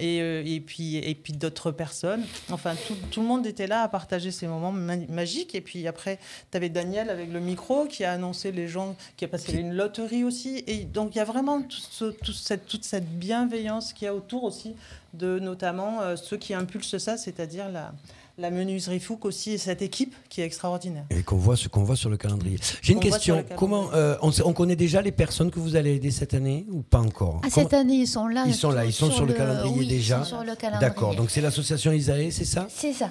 [0.00, 2.24] et, et puis, et puis d'autres personnes.
[2.50, 5.54] Enfin, tout, tout le monde était là à partager ces moments ma- magiques.
[5.54, 6.18] Et puis après,
[6.50, 9.74] tu avais Daniel avec le micro qui a annoncé les gens, qui a passé une
[9.74, 10.62] loterie aussi.
[10.66, 14.08] Et donc, il y a vraiment tout ce- tout cette, toute cette bienveillance qu'il y
[14.08, 14.74] a autour aussi
[15.14, 17.92] de notamment euh, ceux qui impulsent ça, c'est-à-dire la,
[18.38, 21.04] la menuiserie Fouque aussi, et cette équipe qui est extraordinaire.
[21.10, 22.58] Et qu'on voit ce qu'on voit sur le calendrier.
[22.80, 23.44] J'ai une question.
[23.56, 26.66] Comment euh, on, sait- on connaît déjà les personnes que vous allez aider cette année
[26.70, 28.44] ou pas encore Ah, Comment- cette année, ils sont là.
[28.46, 30.20] Ils sont là, ils sont sur le calendrier oui, ils déjà.
[30.24, 30.88] sont sur le calendrier.
[30.88, 31.14] D'accord.
[31.14, 33.10] Donc c'est l'association Isae, c'est ça C'est ça.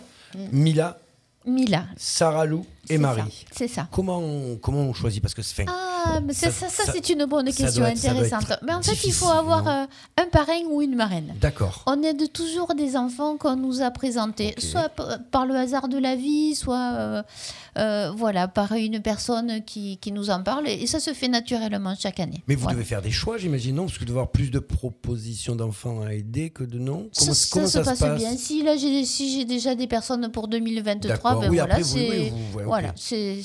[0.51, 0.97] Mila,
[1.45, 1.85] Mila.
[1.97, 3.45] Sarah Lou et Marie.
[3.51, 3.87] C'est ça.
[3.91, 5.65] Comment on, comment on choisit Parce que c'est.
[5.67, 8.53] Ah, mais ça, Ça- ça, c'est une bonne question être- intéressante.
[8.63, 9.85] Mais en fait, il faut avoir euh,
[10.17, 11.33] un parrain ou une marraine.
[11.39, 11.83] D'accord.
[11.87, 14.89] On aide toujours des enfants qu'on nous a présentés, soit
[15.31, 17.23] par le hasard de la vie, soit euh,
[17.77, 20.67] euh, voilà, par une personne qui, qui nous en parle.
[20.67, 22.43] Et ça se fait naturellement chaque année.
[22.47, 22.75] Mais vous Voilà.
[22.77, 23.85] devez faire des choix, j'imagine, non?
[23.85, 27.09] Parce que avoir plus de propositions d'enfants à aider que de non?
[27.17, 28.35] Comment, ça, comment se passe, bien.
[28.35, 31.39] Si là j'ai si déjà des personnes pour 2023, D'accord.
[31.41, 32.63] ben Oui, voilà, c'est oui.
[32.71, 33.41] Voilà, c'est-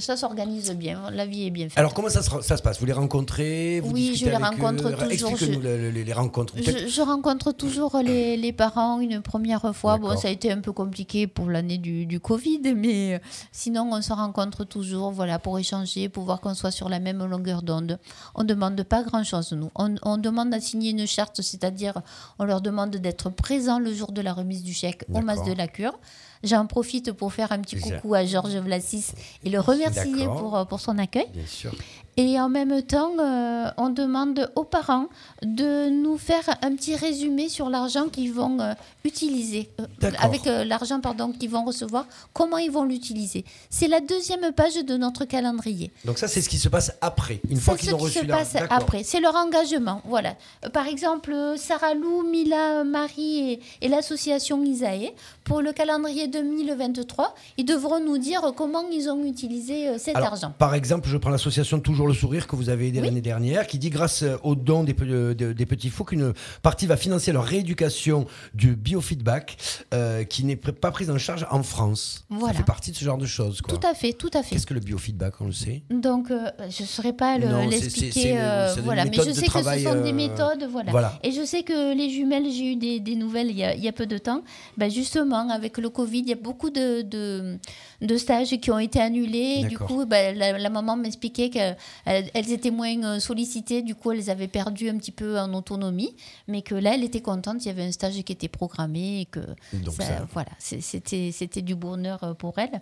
[0.00, 1.10] ça s'organise bien.
[1.12, 1.78] La vie est bien faite.
[1.78, 2.78] Alors comment ça se, ça se passe?
[2.80, 6.12] Vous les rencontrez vous Oui, je les rencontre eux toujours, Explique-nous je- le- le- les
[6.12, 6.54] rencontres.
[6.56, 9.98] Je, je rencontre toujours les, les parents une première fois.
[9.98, 13.18] Bon, ça a été un peu compliqué pour l'année du, du Covid, mais euh,
[13.52, 17.24] sinon, on se rencontre toujours voilà, pour échanger, pour voir qu'on soit sur la même
[17.24, 17.98] longueur d'onde.
[18.34, 19.70] On ne demande pas grand-chose, nous.
[19.74, 21.94] On, on demande à signer une charte, c'est-à-dire
[22.38, 25.52] on leur demande d'être présents le jour de la remise du chèque au Mas de
[25.52, 25.98] la Cure.
[26.44, 29.06] J'en profite pour faire un petit coucou à Georges Vlassis
[29.44, 31.26] et le remercier pour, euh, pour son accueil.
[31.34, 31.72] Bien sûr.
[32.16, 35.06] Et en même temps, euh, on demande aux parents
[35.42, 38.72] de nous faire un petit résumé sur l'argent qu'ils vont euh,
[39.04, 43.44] utiliser, euh, avec l'argent pardon qu'ils vont recevoir, comment ils vont l'utiliser.
[43.70, 45.92] C'est la deuxième page de notre calendrier.
[46.04, 48.04] Donc ça, c'est ce qui se passe après, une fois C'est qu'ils ce ont qui
[48.06, 48.44] reçu se l'argent.
[48.44, 48.78] passe D'accord.
[48.78, 49.02] après.
[49.04, 50.02] C'est leur engagement.
[50.04, 50.34] Voilà.
[50.72, 55.12] Par exemple, Sarah Lou, Mila, Marie et, et l'association Isae,
[55.48, 60.32] pour le calendrier 2023, ils devront nous dire comment ils ont utilisé euh, cet Alors,
[60.34, 60.52] argent.
[60.58, 63.78] Par exemple, je prends l'association Toujours le sourire que vous avez aidé l'année dernière, qui
[63.78, 66.32] dit grâce aux dons des, de- des petits fous qu'une
[66.62, 69.56] partie va financer leur rééducation du biofeedback
[69.94, 72.24] euh, qui n'est pas prise en charge en France.
[72.28, 72.52] Voilà.
[72.52, 73.60] Ça fait partie de ce genre de choses.
[73.62, 73.76] quoi.
[73.76, 74.50] Tout à fait, tout à fait.
[74.56, 75.82] Qu'est-ce que le biofeedback, on le sait?
[75.90, 78.34] Donc, euh, je ne saurais pas l'expliquer.
[78.38, 80.68] euh, voilà, mais je sais que ce sont des euh, méthodes.
[80.70, 80.90] Voilà.
[80.90, 81.18] voilà.
[81.22, 83.82] Et je sais que les jumelles, j'ai eu des, des nouvelles il y, a, il
[83.82, 84.42] y a peu de temps.
[84.76, 87.58] Ben justement, avec le Covid, il y a beaucoup de, de,
[88.00, 89.62] de stages qui ont été annulés.
[89.68, 93.82] Du coup, ben, la, la maman m'expliquait qu'elles elles étaient moins euh, sollicitées.
[93.82, 96.14] Du coup, elles avaient perdu un petit peu en autonomie.
[96.48, 97.64] Mais que là, elle était contente.
[97.64, 99.20] Il y avait un stage qui était programmé.
[99.20, 99.40] Et que
[99.72, 102.80] Donc ça- ça- voilà, c'était du bonheur euh, pour elle.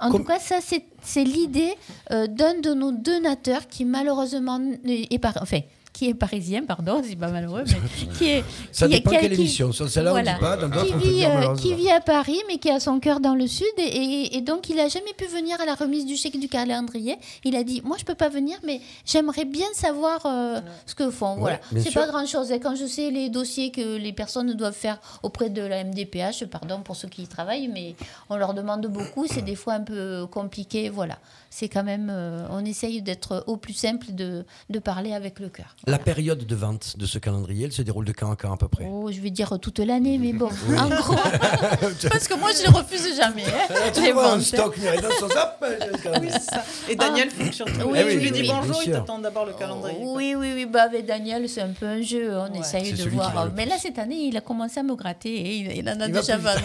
[0.00, 1.74] En tout cas, ça, c'est c'est l'idée
[2.12, 5.58] euh, d'un de nos donateurs qui, malheureusement, est, par- enfin,
[5.98, 8.44] qui est parisien, pardon, c'est pas malheureux, mais qui est.
[8.70, 9.72] Ça qui, dépend qui quelle qui- émission.
[9.72, 10.30] Celle-là, voilà.
[10.32, 10.56] on dit pas.
[10.56, 13.48] Dans qui vit, euh, qui vit à Paris, mais qui a son cœur dans le
[13.48, 13.66] sud.
[13.78, 16.48] Et, et- et donc, il n'a jamais pu venir à la remise du chèque du
[16.48, 17.16] calendrier.
[17.44, 21.10] Il a dit Moi, je peux pas venir, mais j'aimerais bien savoir euh, ce que
[21.10, 21.34] font.
[21.36, 21.58] voilà.
[21.72, 22.52] bien C'est pas grand-chose.
[22.52, 26.44] Et quand je sais les dossiers que les personnes doivent faire auprès de la MDPH,
[26.46, 27.96] pardon pour ceux qui y travaillent, mais
[28.30, 29.26] on leur demande beaucoup.
[29.26, 30.90] C'est des fois un peu compliqué.
[30.90, 31.18] Voilà.
[31.50, 32.08] C'est quand même.
[32.10, 35.74] euh, on essaye d'être au plus simple, de, de parler avec le cœur.
[35.88, 38.56] La période de vente de ce calendrier, elle se déroule de quand à quand à
[38.56, 41.14] peu près Oh, je vais dire toute l'année, mais bon, en gros.
[42.10, 43.44] Parce que moi, je les refuse jamais.
[43.46, 44.42] hein, Tu les vois, un ventes.
[44.42, 44.76] stock,
[46.20, 46.64] Oui, ça.
[46.88, 47.68] Et Daniel fonctionne.
[47.86, 49.98] oui, Oui, tu lui oui, dis oui, bonjour, il t'attend d'abord le calendrier.
[49.98, 50.12] quoi.
[50.14, 50.66] Oui, oui, oui.
[50.66, 52.30] Bah, avec Daniel, c'est un peu un jeu.
[52.36, 52.60] On Ouais.
[52.60, 53.48] essaye de voir.
[53.56, 56.06] Mais là, cette année, il a commencé à me gratter et il, il en a
[56.06, 56.62] Il déjà vendu.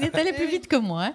[0.00, 1.04] il est allé plus vite que moi.
[1.04, 1.12] hein.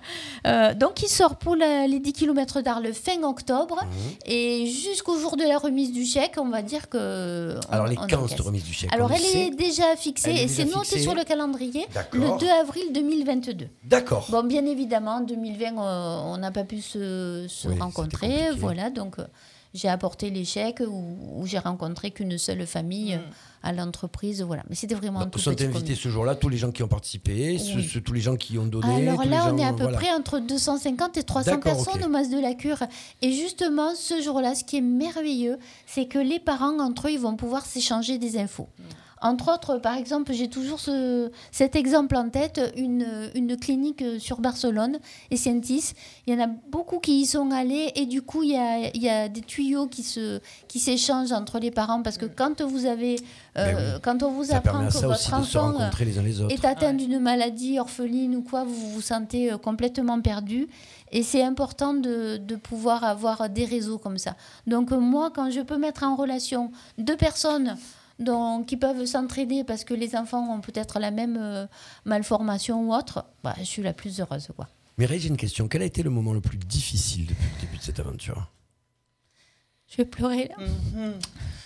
[0.48, 3.80] Euh, donc, il sort pour la- les 10 km d'Arles fin octobre.
[3.84, 4.14] Mhm.
[4.26, 7.33] Et jusqu'au jour de la remise du chèque, on va dire que.
[7.70, 8.38] On- Alors, les on 15 encaisse.
[8.38, 8.94] de remise du chèque.
[8.94, 9.48] Alors, elle sait.
[9.48, 12.38] est déjà fixée Elle est et c'est noté sur le calendrier le D'accord.
[12.38, 13.68] 2 avril 2022.
[13.84, 14.28] D'accord.
[14.30, 18.52] Bon, bien évidemment, en 2020, euh, on n'a pas pu se, se Oui, c'était rencontrer.
[18.58, 19.26] Voilà, donc euh,
[19.74, 23.20] j'ai apporté les chèques où, où j'ai rencontré qu'une seule famille euh,
[23.64, 24.42] à l'entreprise.
[24.44, 27.58] Voilà, mais c'était vraiment tout sont invités ce jour-là tous les gens qui ont participé,
[27.58, 29.08] ceux- tous les gens qui ont donné.
[29.08, 29.98] Alors là, on gens- est à peu voilà.
[29.98, 32.08] près entre 250 et 300 D'accord, personnes ok.
[32.08, 32.84] au Mas de la Cure.
[33.22, 37.20] Et justement, ce jour-là, ce qui est merveilleux, c'est que les parents, entre eux, ils
[37.20, 38.68] vont pouvoir s'échanger des infos.
[39.24, 44.20] Entre autres, par exemple, j'ai toujours ce- cet exemple en tête, une, une clinique euh,
[44.20, 45.00] sur Barcelone,
[45.32, 45.94] Escientis.
[46.28, 48.90] Il y en a beaucoup qui y sont allés et du coup, il y a,
[48.94, 52.62] il y a des tuyaux qui se qui s'échangent entre les parents parce que quand
[52.62, 53.16] vous avez,
[53.58, 54.00] euh, Ben oui.
[54.04, 57.80] quand on vous Ça apprend que votre enfant euh, les les est atteint d'une maladie
[57.80, 60.68] orpheline ou quoi, vous vous sentez euh, complètement perdu.
[61.16, 64.36] Et c'est important de, de pouvoir avoir des réseaux comme ça.
[64.68, 67.78] Donc euh, moi, quand je peux mettre en relation deux personnes
[68.20, 71.66] dont, qui peuvent s'entraider parce que les enfants ont peut-être la même euh,
[72.06, 74.48] malformation ou autre, bah, je suis la plus heureuse.
[74.56, 74.68] Quoi.
[74.98, 75.68] Mireille, j'ai une question.
[75.68, 78.50] Quel a été le moment le plus difficile depuis le début de cette aventure?
[79.90, 80.56] Je vais pleurer là.
[80.66, 81.14] Mhm.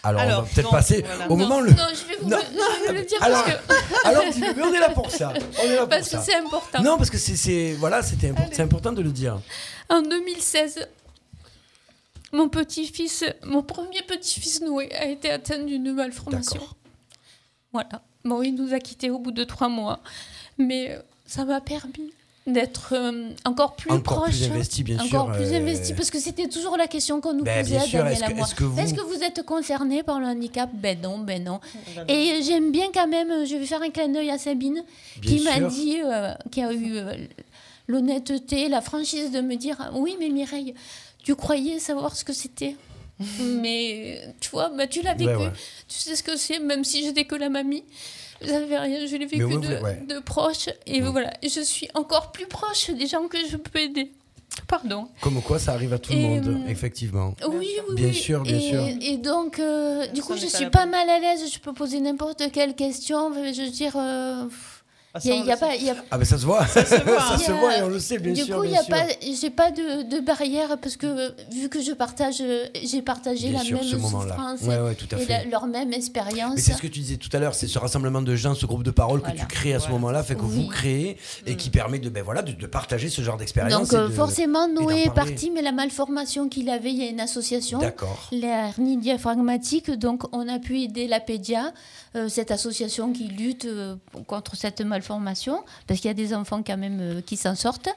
[0.04, 1.26] Alors, on va peut-être donc, passer voilà.
[1.28, 1.72] au non, moment le.
[1.72, 2.38] non, je vais vous Non.
[2.40, 5.34] je vais le dire Alors, parce que, alors dis-le, mais on est là pour ça.
[5.34, 6.22] On est là pour parce que ça.
[6.22, 6.82] c'est important.
[6.84, 9.40] Non, parce que c'est- voilà, c'était import- important de le dire.
[9.90, 10.88] En 2016,
[12.34, 16.54] mon petit-fils, mon premier petit-fils Noé a été atteint d'une malformation.
[16.60, 16.76] D'accord.
[17.74, 18.02] Voilà.
[18.26, 20.00] Bon, il nous a quittés au bout de trois mois,
[20.58, 22.12] mais euh, ça m'a permis
[22.46, 24.38] d'être euh, encore plus Encore proche.
[24.38, 25.22] plus investi, bien sûr.
[25.22, 27.82] encore plus euh, investi, parce que c'était toujours la question qu'on nous Ben, posait à
[27.82, 28.46] sûr, Daniel est-ce à que- moi.
[28.46, 28.64] est-ce que
[29.02, 30.70] vous- que vous êtes concerné par le handicap?
[30.74, 31.60] Ben non, ben non.
[31.96, 34.84] Ben Et j'aime bien quand même, je vais faire un clin d'œil à Sabine,
[35.22, 35.68] Bien qui m'a sûr.
[35.70, 37.16] dit, euh, qui a eu euh,
[37.88, 40.74] l'honnêteté, la franchise de me dire Oui, mais Mireille,
[41.28, 42.78] tu croyais savoir ce que c'était.
[43.62, 45.30] mais tu vois, bah, tu l'as vécu.
[45.30, 45.52] Ouais, ouais.
[45.90, 47.84] Tu sais ce que c'est, même si j'étais que la mamie.
[48.40, 50.70] Rien, je l'ai vécu ouais, de, ouais, de proche.
[50.86, 51.08] Et Mm.
[51.10, 54.12] voilà, je suis encore plus proche des gens que je peux aider.
[54.68, 55.10] Pardon.
[55.22, 57.36] Comme quoi, ça arrive à tout le monde, hum, effectivement.
[57.50, 58.14] Oui, oui, Bien oui.
[58.14, 58.84] sûr, bien et, sûr.
[59.02, 61.52] Et donc, euh, du coup, je suis pas mal à l'aise.
[61.52, 63.34] Je peux poser n'importe quelle question.
[63.34, 64.46] Je veux dire, euh,
[65.24, 65.84] il ça, y a, y pas, sait.
[65.84, 67.38] y a- Ah ben ça se voit, ça se voit, hein.
[67.38, 68.58] se Il voit et on le sait bien du sûr.
[68.58, 68.96] coup, il y bien a sûr.
[68.96, 69.04] pas,
[69.42, 72.42] j'ai pas de, de barrière parce que vu que je partage,
[72.84, 75.44] j'ai partagé Bien la sûr, même souffrance Ouais, ouais, tout à et fait.
[75.44, 76.54] la- leur même expérience.
[76.56, 78.66] Mais c'est ce que tu disais tout à l'heure, c'est ce rassemblement de gens, ce
[78.66, 80.64] groupe de parole que tu crées à ce moment-là, fait que Oui.
[80.64, 83.90] vous créez et qui permet de, ben voilà, de, de partager ce genre d'expérience.
[83.90, 87.08] Donc et euh, de- forcément, Noé est parti, mais la malformation qu'il avait, il y
[87.08, 87.80] a une association.
[87.80, 88.28] D'accord.
[88.32, 91.74] La hernie diaphragmatique, donc on a pu aider la Pédia,
[92.16, 93.96] euh, cette association qui lutte euh,
[94.28, 95.07] contre cette malformation,
[95.88, 97.90] parce qu'il y a des enfants quand même euh, qui s'en sortent.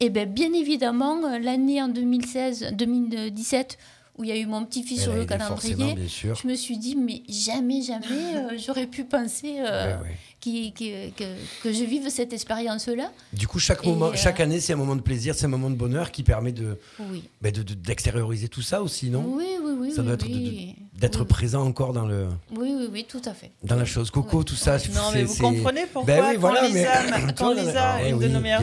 [0.00, 3.78] Et bien, bien évidemment, euh, l'année en 2016, 2017,
[4.16, 6.76] où il y a eu mon petit-fils Elle sur a le calendrier, je me suis
[6.76, 9.96] dit, mais jamais, jamais euh, j'aurais pu penser euh,
[10.40, 11.24] qui- qui- que,
[11.62, 13.12] que je vive cette expérience-là.
[13.32, 15.48] Du coup, chaque, Et, moment, euh, chaque année, c'est un moment de plaisir, c'est un
[15.48, 17.22] moment de bonheur qui permet de, Oui.
[17.40, 19.24] bah, de- de- d'extérioriser tout ça aussi, non?
[19.26, 19.92] Oui, oui, oui.
[19.92, 20.74] Ça oui, doit être de-.
[20.98, 23.52] D'être Oui, présent encore dans, le, Oui, oui, oui, tout à fait.
[23.62, 24.10] dans la chose.
[24.10, 24.44] Coco, Oui.
[24.44, 24.78] tout ça.
[24.78, 27.54] Non, mais c'est- vous comprenez pourquoi Ben oui, quand voilà, Lisa, mais- m'a- quand Toi,
[27.54, 28.62] Lisa, eh une de nos meilleures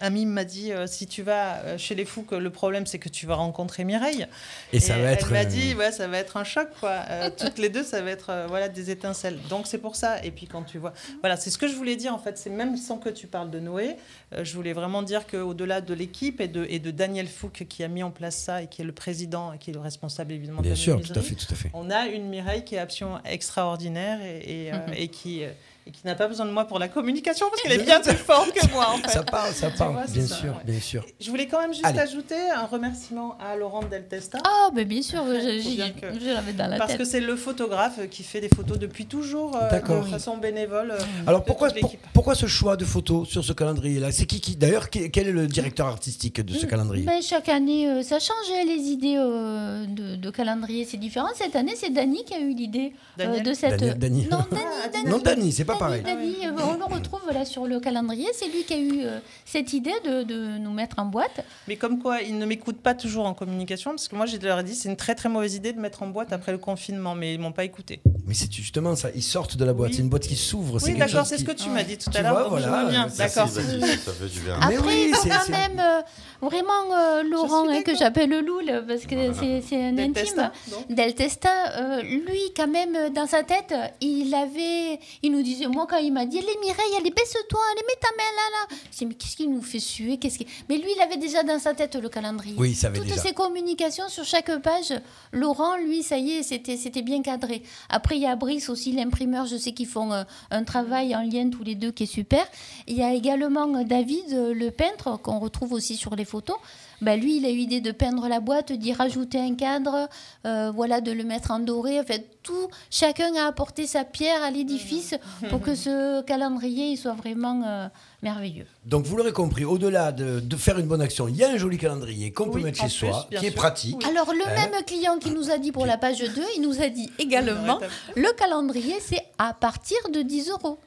[0.00, 2.98] amies, ma- dit euh, si tu vas euh, chez les fous, que le problème c'est
[2.98, 4.26] que tu vas rencontrer Mireille.
[4.72, 5.26] Et ça va être.
[5.26, 6.90] Elle m'a euh, dit ouais, ça va être un choc quoi.
[7.10, 9.38] Euh, toutes les deux, ça va être euh, voilà des étincelles.
[9.50, 10.24] Donc c'est pour ça.
[10.24, 12.38] Et puis quand tu vois, voilà, c'est ce que je voulais dire en fait.
[12.38, 13.96] C'est même sans que tu parles de Noé,
[14.42, 17.88] je voulais vraiment dire qu'au-delà de l'équipe et de, et de Daniel Fouque qui a
[17.88, 20.58] mis en place ça et qui est le président et qui est le responsable évidemment
[20.58, 21.70] de Bien la sûr, tout à fait, tout à fait.
[21.74, 25.50] on a une Mireille qui est absolument extraordinaire et, et, euh, et qui, euh,
[25.86, 28.16] et qui n'a pas besoin de moi pour la communication parce qu'elle est bien plus
[28.16, 28.88] forte que moi.
[28.92, 29.08] En fait.
[29.10, 30.64] Ça parle, ça parle, vois, bien ça, sûr, ouais.
[30.72, 31.04] bien sûr.
[31.20, 31.98] Je voulais quand même juste Allez.
[31.98, 34.38] ajouter un remerciement à Laurent Del Testa.
[34.44, 36.98] Ah, ben bien sûr, je, l'avais dans la Parce tête.
[36.98, 40.04] que c'est le photographe qui fait des photos depuis toujours euh, D'accord.
[40.04, 40.92] de façon bénévole.
[40.92, 42.06] euh, Alors de pourquoi, toute pour- l'équipe.
[42.12, 44.12] pourquoi ce choix de photos sur ce calendrier-là?
[44.12, 47.04] C'est qui, qui D'ailleurs, quel est le directeur artistique de ce calendrier?
[47.04, 51.28] Ben, chaque année, euh, ça change hein, les idées euh, de, de calendrier, c'est différent.
[51.34, 53.98] Cette année, c'est Dany qui a eu l'idée euh, de cette.
[53.98, 54.28] Dany.
[54.30, 55.04] Non, Dany, Ah, Dany.
[55.10, 56.02] Non, Dany, c'est pas pareil.
[56.06, 58.28] Euh, on le retrouve là sur le calendrier.
[58.34, 61.44] C'est lui qui a eu euh, cette idée de, de nous mettre en boîte.
[61.68, 64.60] Mais comme quoi, ils ne m'écoutent pas toujours en communication, parce que moi, je leur
[64.60, 67.14] ai dit, c'est une très très mauvaise idée de mettre en boîte après le confinement,
[67.14, 68.00] mais ils m'ont pas écouté.
[68.26, 69.90] Mais c'est justement ça, ils sortent de la boîte.
[69.90, 69.96] Oui.
[69.96, 70.78] C'est une boîte qui s'ouvre.
[70.82, 72.48] Oui, d'accord, c'est ce que tu m'as dit tout à l'heure.
[72.48, 73.48] voilà, vois bien, d'accord.
[73.48, 74.56] Baptiste, ça fait du bien.
[74.68, 76.02] Mais Après, oui, il quand même euh,
[76.40, 80.14] vraiment euh, Laurent, hein, que j'appelle Loul, parce que c'est c'est un Del intime.
[80.14, 80.88] Testa, donc.
[80.90, 85.00] Del Testa, euh, lui, quand même, dans sa tête, il avait.
[85.22, 88.08] Il nous disait, moi, quand il m'a dit, les Mireille, allez, baisse-toi, allez, mets ta
[88.16, 88.76] main là, là.
[88.92, 91.42] Je dis, mais qu'est-ce qu'il nous fait suer qu'est-ce qu'il- Mais lui, il avait déjà
[91.42, 92.54] dans sa tête le calendrier.
[92.58, 93.20] Oui, il savait Toutes déjà.
[93.22, 94.92] ses communications sur chaque page,
[95.32, 97.62] Laurent, lui, ça y est, c'était c'était bien cadré.
[97.88, 101.22] Après, il y a Brice aussi, l'imprimeur, je sais qu'ils font euh, un travail en
[101.22, 102.46] lien tous les deux qui est super.
[102.86, 106.56] Il y a également euh, David, euh, le peintre, qu'on retrouve aussi sur les photos.
[107.02, 110.08] Bah, lui, il a eu l'idée de peindre la boîte, d'y rajouter un cadre,
[110.46, 111.98] euh, voilà, de le mettre en doré.
[111.98, 115.14] En fait, tout, chacun a apporté sa pierre à l'édifice
[115.50, 117.88] pour que ce calendrier il soit vraiment euh,
[118.22, 118.66] merveilleux.
[118.86, 121.56] Donc vous l'aurez compris, au-delà de, de faire une bonne action, il y a un
[121.56, 123.96] joli calendrier qu'on peut Oui, mettre chez plus, soi, qui est pratique.
[123.98, 124.04] Oui.
[124.10, 126.80] Alors, le Hein même client qui nous a dit pour la page 2, il nous
[126.82, 127.78] a dit également
[128.16, 130.78] le calendrier, c'est à partir de 10 euros.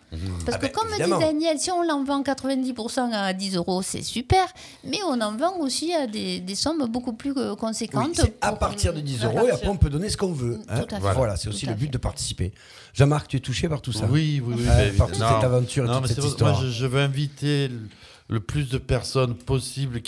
[0.45, 1.17] Parce Ah que, ben, comme évidemment.
[1.17, 4.45] dit Daniel, si on l'en vend 90% à 10 euros, c'est super.
[4.85, 8.11] Mais on en vend aussi à des, des sommes beaucoup plus euh, Oui, conséquentes.
[8.15, 10.59] c'est à partir de 10 à euros et après on peut donner ce qu'on veut.
[10.69, 10.79] hein.
[10.79, 11.01] Tout à fait.
[11.01, 11.35] Voilà, Voilà.
[11.35, 11.91] c'est aussi le but fait.
[11.91, 12.53] de participer.
[12.93, 14.63] Jean-Marc, tu es touché par tout ça Oui, oui, oui.
[14.65, 16.53] Ben, par toute cette aventure et Non, toute mais cette histoire.
[16.53, 17.24] Moi, je, je veux inviter
[17.67, 17.69] le,
[18.29, 20.01] le plus de personnes possible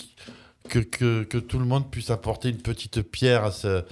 [0.68, 3.82] que, que, tout le monde puisse apporter une petite pierre à, ce-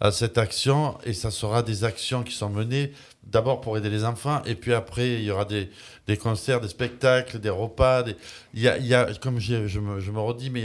[0.00, 0.96] à cette action.
[1.04, 2.92] Et ça sera des actions qui sont menées
[3.24, 4.42] d'abord pour aider les enfants.
[4.44, 5.70] Et puis après, il y aura des,
[6.06, 8.02] des concerts, des spectacles, des repas.
[8.04, 8.16] des-
[8.54, 10.64] Il, y a, il y a, comme je me, je me redis, mais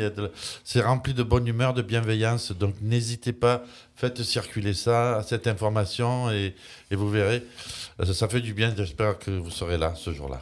[0.63, 2.51] c'est rempli de bonne humeur, de bienveillance.
[2.51, 3.63] Donc n'hésitez pas,
[3.95, 6.55] faites circuler ça, cette information, et,
[6.91, 7.43] et vous verrez.
[8.03, 8.73] Ça, ça fait du bien.
[8.75, 10.41] J'espère que vous serez là ce jour-là.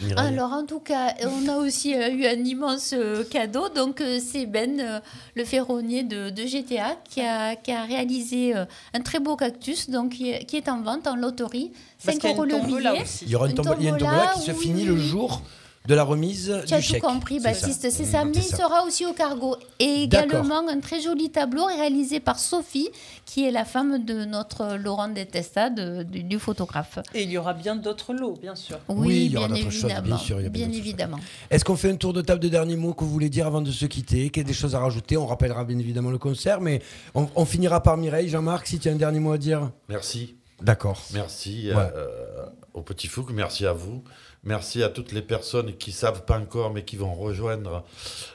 [0.00, 3.68] Mireille Alors, en tout cas, on a aussi euh, eu un immense euh, cadeau.
[3.68, 5.00] Donc, euh, c'est Ben,
[5.36, 10.14] le ferronnier de, de GTA, qui a, qui a réalisé un très beau cactus donc,
[10.14, 11.70] qui, est, qui est en vente en loterie.
[12.04, 13.04] Parce 5 qu'il y a euros le billet.
[13.22, 14.88] Il y aura une tombola, il y a une tombola, qui se oui, finit oui,
[14.88, 15.42] le jour
[15.86, 17.02] de la remise Tu as du tout chèque.
[17.02, 17.40] compris.
[17.40, 18.24] Baptiste, c'est ça.
[18.24, 19.56] Mais il sera aussi au cargo.
[19.78, 22.90] Et également un très joli tableau réalisé par Sophie,
[23.24, 26.98] qui est la femme de notre Laurent Detesta, de- du, du photographe.
[27.14, 28.78] Et il y aura bien d'autres lots, bien sûr.
[28.88, 30.18] Oui, il y aura bien d'autres choses, bien évidemment.
[30.18, 31.18] sûr, il y a bien évidemment.
[31.50, 33.62] Est-ce qu'on fait un tour de table de derniers mots que vous voulez dire avant
[33.62, 35.16] de se quitter Qu'il y a des choses à rajouter?
[35.16, 36.82] On rappellera bien évidemment le concert, mais
[37.14, 38.28] on, on finira par Mireille.
[38.28, 39.70] Jean-Marc, si tu as un dernier mot à dire?
[39.88, 40.36] Merci.
[40.62, 41.02] D'accord.
[41.14, 41.90] Merci Ouais.
[41.96, 44.04] euh, au Petit Fouque, merci à vous.
[44.44, 47.84] Merci à toutes les personnes qui savent pas encore mais qui vont rejoindre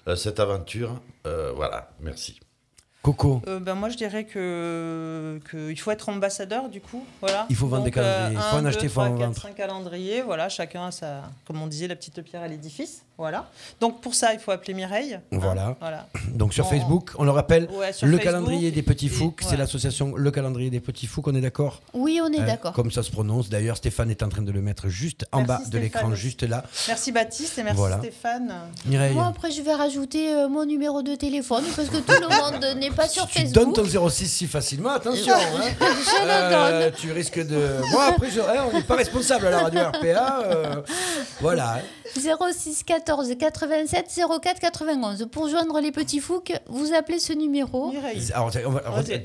[0.07, 1.01] euh, cette aventure.
[1.25, 2.39] Euh, voilà, merci.
[3.01, 7.05] Coco, Euh, ben moi, je dirais que, que il faut être ambassadeur, du coup.
[7.21, 7.45] Voilà.
[7.51, 8.33] Il faut vendre des calendriers.
[8.33, 9.41] Il faut en un, acheter, deux, il faut trois, en quatre, vendre.
[9.41, 10.21] cinq calendriers.
[10.23, 13.04] Voilà, chacun a sa, comme on disait, la petite pierre à l'édifice.
[13.17, 13.49] Voilà.
[13.79, 15.13] Donc, pour ça, il faut appeler Mireille.
[15.15, 15.21] hein.
[15.31, 15.77] Voilà.
[15.79, 16.07] Voilà.
[16.33, 18.19] donc sur Facebook, on le rappelle, Ouais, le Facebook.
[18.21, 19.63] calendrier des petits Et- foucs, c'est voilà.
[19.63, 21.81] l'association Le calendrier des petits foucs, on est d'accord?
[21.93, 22.73] Oui, on est Hein, d'accord.
[22.73, 23.49] Comme ça se prononce.
[23.49, 26.43] D'ailleurs, Stéphane est en train de le mettre juste en Merci, bas de l'écran, juste
[26.43, 26.63] là.
[26.87, 27.99] Merci Baptiste et merci Voilà.
[27.99, 28.53] Stéphane.
[28.85, 32.27] Mireille, Moi, après, je vais rajouter euh, mon numéro de téléphone parce que tout le
[32.61, 33.53] monde n'est pas sur tu Facebook.
[33.53, 35.33] donnes ton 06 si facilement, attention.
[35.35, 35.61] hein.
[35.79, 36.91] Je le Euh, donne.
[36.99, 37.81] tu risques de.
[37.91, 40.41] Bon, après, je- hein, on n'est pas responsable à la radio RPA.
[40.45, 40.81] euh,
[41.39, 41.75] voilà.
[41.75, 41.79] hein.
[42.15, 45.27] 06 14 87 04 91.
[45.31, 47.93] Pour joindre les petits fouques, vous appelez ce numéro.
[48.33, 49.21] Alors, on va, on va- Vas-y.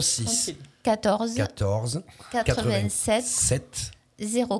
[0.00, 0.56] 06 Tranquille.
[0.82, 3.90] 14 14 87 7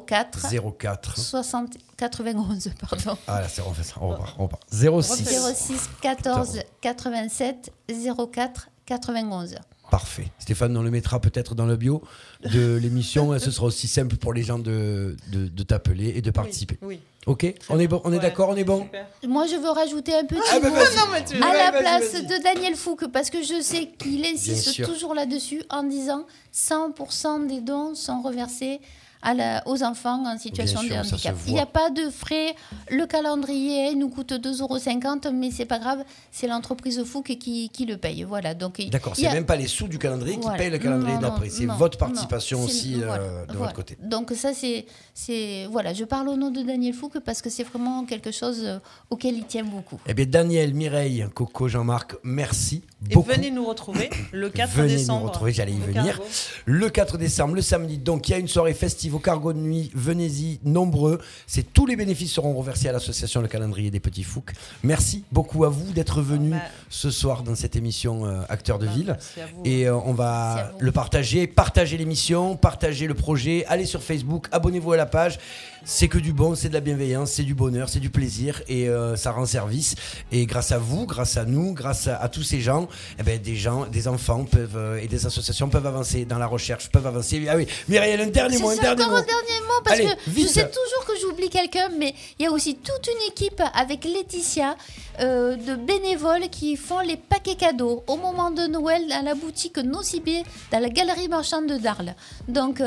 [0.06, 0.38] 04
[0.78, 1.18] 04.
[1.18, 3.18] 60 91 pardon.
[3.26, 3.72] Ah là, c'est on.
[4.00, 4.34] On repart.
[4.38, 4.62] On repart.
[4.70, 5.24] 06.
[5.54, 9.56] 06 14 87 04 91.
[9.90, 10.26] Parfait.
[10.38, 12.02] Stéphane, on le mettra peut-être dans le bio
[12.44, 13.38] de l'émission.
[13.38, 16.76] Ce sera aussi simple pour les gens de, de, de t'appeler et de participer.
[16.82, 17.00] Oui.
[17.26, 19.06] Ok On est bon On est Ouais, d'accord On est bon super.
[19.26, 20.96] Moi, je veux rajouter un petit Ah, bah, mot vas-y.
[20.96, 24.84] Non, mais tu- à la place de Daniel Fouque parce que je sais qu'il insiste
[24.84, 28.80] toujours là-dessus en disant 100% des dons sont reversés
[29.22, 31.36] à la- aux enfants en situation sûr, de handicap.
[31.46, 32.54] Il n'y a pas de frais.
[32.90, 37.84] Le calendrier nous coûte 2,50 euros, mais c'est pas grave, c'est l'entreprise Fouque qui, qui
[37.86, 38.22] le paye.
[38.24, 38.54] Voilà.
[38.54, 40.78] Donc, il- D'accord, c'est y a- même pas les sous du calendrier qui payent le
[40.78, 41.48] calendrier d'après.
[41.50, 43.52] C'est votre participation aussi euh, de voilà.
[43.58, 43.96] votre côté.
[44.02, 47.64] Donc ça c'est c'est voilà, je parle au nom de Daniel Fouque parce que c'est
[47.64, 48.78] vraiment quelque chose euh,
[49.10, 49.98] auquel il tient beaucoup.
[50.06, 53.28] Eh bien, Daniel, Mireille, Coco, Jean-Marc, merci Et beaucoup.
[53.30, 55.20] venez nous retrouver le 4 Venez décembre.
[55.22, 56.04] nous retrouver, j'allais y venir.
[56.18, 56.24] Cargo.
[56.66, 59.58] Le 4 décembre, le samedi, donc il y a une soirée festive au Cargo de
[59.58, 59.90] Nuit.
[59.94, 61.20] Venez-y, nombreux.
[61.46, 64.52] C'est tous les bénéfices seront reversés à l'association Le Calendrier des Petits Fouques.
[64.82, 66.60] Merci beaucoup à vous d'être venus Bah.
[66.88, 69.06] ce soir dans cette émission euh, Acteurs de Bah, Ville.
[69.08, 69.62] merci à vous.
[69.64, 74.92] Et euh, on va le partager, partager l'émission, partager le projet, allez sur Facebook, abonnez-vous
[74.92, 75.38] à la page.
[75.84, 78.88] C'est que du bon, c'est de la bienveillance, c'est du bonheur, c'est du plaisir et
[78.88, 79.94] euh, ça rend service.
[80.32, 83.40] Et grâce à vous, grâce à nous, grâce à, à tous ces gens, eh ben,
[83.40, 87.06] des gens, des enfants peuvent euh, et des associations peuvent avancer dans la recherche, peuvent
[87.06, 87.46] avancer.
[87.48, 89.18] Ah oui, Mireille, un dernier mot, un dernier encore mot.
[89.18, 90.48] un dernier mot parce Allez, que je vite.
[90.48, 94.76] sais toujours que j'oublie quelqu'un, mais il y a aussi toute une équipe avec Laetitia
[95.20, 99.78] euh, de bénévoles qui font les paquets cadeaux au moment de Noël à la boutique
[99.78, 102.14] Nocibé dans la galerie marchande d'Arles.
[102.48, 102.80] Donc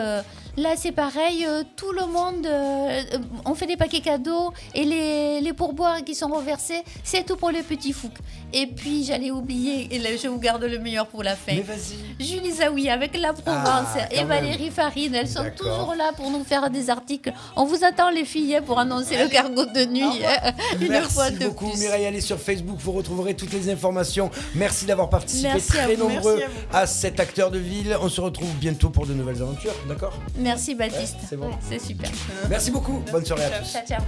[0.58, 4.84] là c'est pareil, euh, tout le monde, euh, euh, on fait des paquets cadeaux et
[4.84, 8.12] les, les pourboires qui sont reversés, c'est tout pour les petits foucs.
[8.54, 11.54] Et puis j'allais oublier, et là je vous garde le meilleur pour la fin.
[11.54, 12.24] Mais vas-y.
[12.24, 16.30] Julie Zawi avec la Provence Ah, quand et Valérie Farine, elles sont toujours là pour
[16.30, 17.32] nous faire des articles.
[17.56, 21.14] On vous attend les filles hein, pour annoncer le cargo de nuit hein, une Merci
[21.14, 21.80] fois de beaucoup plus.
[21.80, 24.30] Mireille, allez sur Facebook, vous retrouverez toutes les informations.
[24.56, 26.10] Merci d'avoir participé Merci à très vous.
[26.10, 27.96] nombreux Merci à à, cet acteur de ville.
[28.02, 30.14] On se retrouve bientôt pour de nouvelles aventures, d'accord?
[30.42, 31.16] Merci Baptiste.
[31.16, 31.52] Ouais, c'est bon.
[31.68, 32.10] C'est super.
[32.50, 33.72] Merci beaucoup, bonne soirée à tous.
[33.72, 34.02] Ciao, ciao.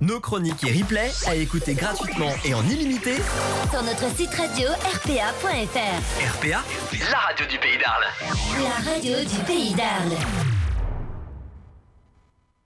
[0.00, 3.14] Nos chroniques et replays à écouter gratuitement et en illimité.
[3.70, 6.36] Sur notre site radio rpa.fr.
[6.36, 6.62] RPA,
[7.10, 8.04] la radio du pays d'Arles.
[8.62, 10.53] La radio du pays d'Arles.